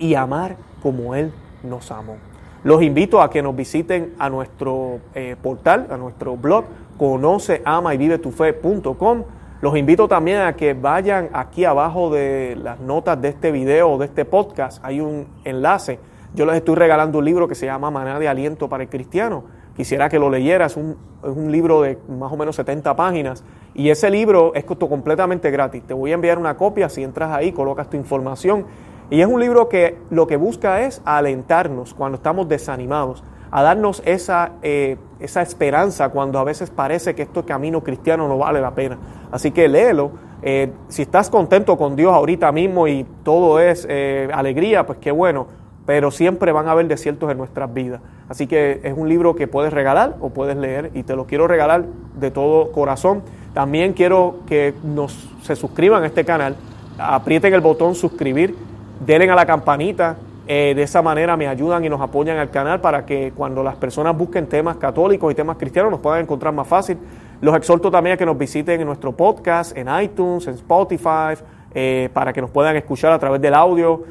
y 0.00 0.16
amar 0.16 0.56
como 0.82 1.14
Él 1.14 1.32
nos 1.62 1.92
amó. 1.92 2.16
Los 2.64 2.82
invito 2.82 3.22
a 3.22 3.30
que 3.30 3.40
nos 3.40 3.54
visiten 3.54 4.14
a 4.18 4.28
nuestro 4.28 4.98
eh, 5.14 5.36
portal, 5.40 5.86
a 5.90 5.96
nuestro 5.96 6.36
blog, 6.36 6.64
conoce, 6.98 7.62
ama 7.64 7.94
y 7.94 7.98
vive 7.98 8.18
tu 8.18 8.32
fe.com. 8.32 9.22
Los 9.64 9.78
invito 9.78 10.08
también 10.08 10.42
a 10.42 10.56
que 10.56 10.74
vayan 10.74 11.30
aquí 11.32 11.64
abajo 11.64 12.10
de 12.10 12.54
las 12.62 12.80
notas 12.80 13.18
de 13.22 13.30
este 13.30 13.50
video 13.50 13.92
o 13.92 13.96
de 13.96 14.04
este 14.04 14.26
podcast. 14.26 14.84
Hay 14.84 15.00
un 15.00 15.26
enlace 15.42 15.98
yo 16.34 16.44
les 16.46 16.56
estoy 16.56 16.74
regalando 16.74 17.20
un 17.20 17.24
libro 17.24 17.46
que 17.46 17.54
se 17.54 17.66
llama 17.66 17.92
Maná 17.92 18.18
de 18.18 18.26
Aliento 18.26 18.68
para 18.68 18.82
el 18.82 18.88
Cristiano. 18.88 19.44
Quisiera 19.76 20.08
que 20.08 20.18
lo 20.18 20.28
leyeras, 20.28 20.72
es 20.72 20.76
un, 20.76 20.96
es 21.22 21.30
un 21.30 21.52
libro 21.52 21.80
de 21.82 21.96
más 22.08 22.32
o 22.32 22.36
menos 22.36 22.56
70 22.56 22.96
páginas 22.96 23.44
y 23.72 23.88
ese 23.88 24.10
libro 24.10 24.52
es 24.54 24.64
completamente 24.64 25.52
gratis. 25.52 25.84
Te 25.84 25.94
voy 25.94 26.10
a 26.10 26.14
enviar 26.14 26.38
una 26.38 26.56
copia, 26.56 26.88
si 26.88 27.04
entras 27.04 27.30
ahí, 27.30 27.52
colocas 27.52 27.88
tu 27.88 27.96
información. 27.96 28.66
Y 29.10 29.20
es 29.20 29.28
un 29.28 29.38
libro 29.40 29.68
que 29.68 29.96
lo 30.10 30.26
que 30.26 30.36
busca 30.36 30.82
es 30.82 31.00
alentarnos 31.04 31.94
cuando 31.94 32.16
estamos 32.16 32.48
desanimados, 32.48 33.22
a 33.54 33.62
darnos 33.62 34.02
esa, 34.04 34.50
eh, 34.62 34.96
esa 35.20 35.40
esperanza 35.40 36.08
cuando 36.08 36.40
a 36.40 36.44
veces 36.44 36.70
parece 36.70 37.14
que 37.14 37.22
este 37.22 37.44
camino 37.44 37.84
cristiano 37.84 38.26
no 38.26 38.36
vale 38.36 38.60
la 38.60 38.72
pena. 38.72 38.98
Así 39.30 39.52
que 39.52 39.68
léelo. 39.68 40.10
Eh, 40.42 40.72
si 40.88 41.02
estás 41.02 41.30
contento 41.30 41.78
con 41.78 41.94
Dios 41.94 42.12
ahorita 42.12 42.50
mismo 42.50 42.88
y 42.88 43.06
todo 43.22 43.60
es 43.60 43.86
eh, 43.88 44.28
alegría, 44.34 44.84
pues 44.84 44.98
qué 44.98 45.12
bueno 45.12 45.46
pero 45.86 46.10
siempre 46.10 46.50
van 46.50 46.66
a 46.66 46.70
haber 46.70 46.88
desiertos 46.88 47.30
en 47.30 47.36
nuestras 47.36 47.72
vidas. 47.72 48.00
Así 48.28 48.46
que 48.46 48.80
es 48.82 48.94
un 48.96 49.06
libro 49.06 49.36
que 49.36 49.46
puedes 49.46 49.70
regalar 49.70 50.16
o 50.20 50.30
puedes 50.30 50.56
leer 50.56 50.90
y 50.94 51.02
te 51.02 51.14
lo 51.14 51.26
quiero 51.26 51.46
regalar 51.46 51.84
de 52.18 52.30
todo 52.30 52.72
corazón. 52.72 53.22
También 53.52 53.92
quiero 53.92 54.36
que 54.46 54.72
nos, 54.82 55.28
se 55.42 55.54
suscriban 55.56 56.02
a 56.02 56.06
este 56.06 56.24
canal, 56.24 56.56
aprieten 56.98 57.52
el 57.52 57.60
botón 57.60 57.94
suscribir, 57.94 58.56
denle 59.04 59.30
a 59.30 59.34
la 59.34 59.44
campanita, 59.44 60.16
eh, 60.46 60.74
de 60.76 60.82
esa 60.82 61.00
manera 61.00 61.36
me 61.36 61.48
ayudan 61.48 61.84
y 61.84 61.88
nos 61.88 62.00
apoyan 62.00 62.36
al 62.38 62.50
canal 62.50 62.80
para 62.80 63.06
que 63.06 63.32
cuando 63.34 63.62
las 63.62 63.76
personas 63.76 64.16
busquen 64.16 64.46
temas 64.46 64.76
católicos 64.76 65.32
y 65.32 65.34
temas 65.34 65.56
cristianos 65.56 65.90
nos 65.90 66.00
puedan 66.00 66.20
encontrar 66.20 66.52
más 66.52 66.68
fácil. 66.68 66.98
Los 67.40 67.56
exhorto 67.56 67.90
también 67.90 68.14
a 68.14 68.16
que 68.16 68.26
nos 68.26 68.36
visiten 68.36 68.80
en 68.80 68.86
nuestro 68.86 69.12
podcast, 69.12 69.76
en 69.76 69.88
iTunes, 70.02 70.46
en 70.46 70.54
Spotify, 70.54 71.34
eh, 71.74 72.08
para 72.12 72.32
que 72.32 72.40
nos 72.40 72.50
puedan 72.50 72.76
escuchar 72.76 73.12
a 73.12 73.18
través 73.18 73.40
del 73.40 73.54
audio 73.54 74.04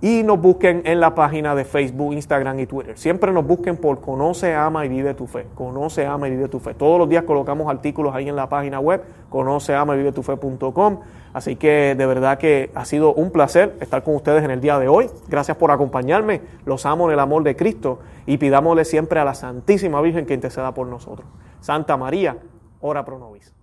y 0.00 0.22
nos 0.22 0.40
busquen 0.40 0.82
en 0.84 1.00
la 1.00 1.14
página 1.14 1.54
de 1.54 1.64
Facebook, 1.64 2.12
Instagram 2.12 2.60
y 2.60 2.66
Twitter. 2.66 2.96
Siempre 2.96 3.32
nos 3.32 3.46
busquen 3.46 3.76
por 3.76 4.00
Conoce, 4.00 4.54
Ama 4.54 4.86
y 4.86 4.88
Vive 4.88 5.14
tu 5.14 5.26
Fe. 5.26 5.46
Conoce, 5.54 6.06
Ama 6.06 6.28
y 6.28 6.32
Vive 6.32 6.48
tu 6.48 6.60
Fe. 6.60 6.74
Todos 6.74 6.98
los 6.98 7.08
días 7.08 7.24
colocamos 7.24 7.68
artículos 7.68 8.14
ahí 8.14 8.28
en 8.28 8.36
la 8.36 8.48
página 8.48 8.80
web, 8.80 9.02
conoce, 9.30 9.74
ama 9.74 9.94
y 9.94 9.98
vive 9.98 10.12
tu 10.12 10.22
fe.com. 10.22 11.00
Así 11.32 11.56
que 11.56 11.94
de 11.96 12.06
verdad 12.06 12.38
que 12.38 12.70
ha 12.74 12.84
sido 12.84 13.12
un 13.12 13.30
placer 13.30 13.76
estar 13.80 14.02
con 14.02 14.14
ustedes 14.14 14.42
en 14.44 14.50
el 14.50 14.60
día 14.60 14.78
de 14.78 14.88
hoy. 14.88 15.10
Gracias 15.28 15.56
por 15.56 15.70
acompañarme. 15.70 16.40
Los 16.64 16.86
amo 16.86 17.06
en 17.08 17.14
el 17.14 17.20
amor 17.20 17.42
de 17.42 17.54
Cristo 17.54 18.00
y 18.26 18.38
pidámosle 18.38 18.84
siempre 18.84 19.20
a 19.20 19.24
la 19.24 19.34
Santísima 19.34 20.00
Virgen 20.00 20.26
que 20.26 20.34
interceda 20.34 20.72
por 20.72 20.86
nosotros. 20.86 21.28
Santa 21.60 21.96
María, 21.96 22.38
ora 22.80 23.04
pro 23.04 23.18
nobis. 23.18 23.57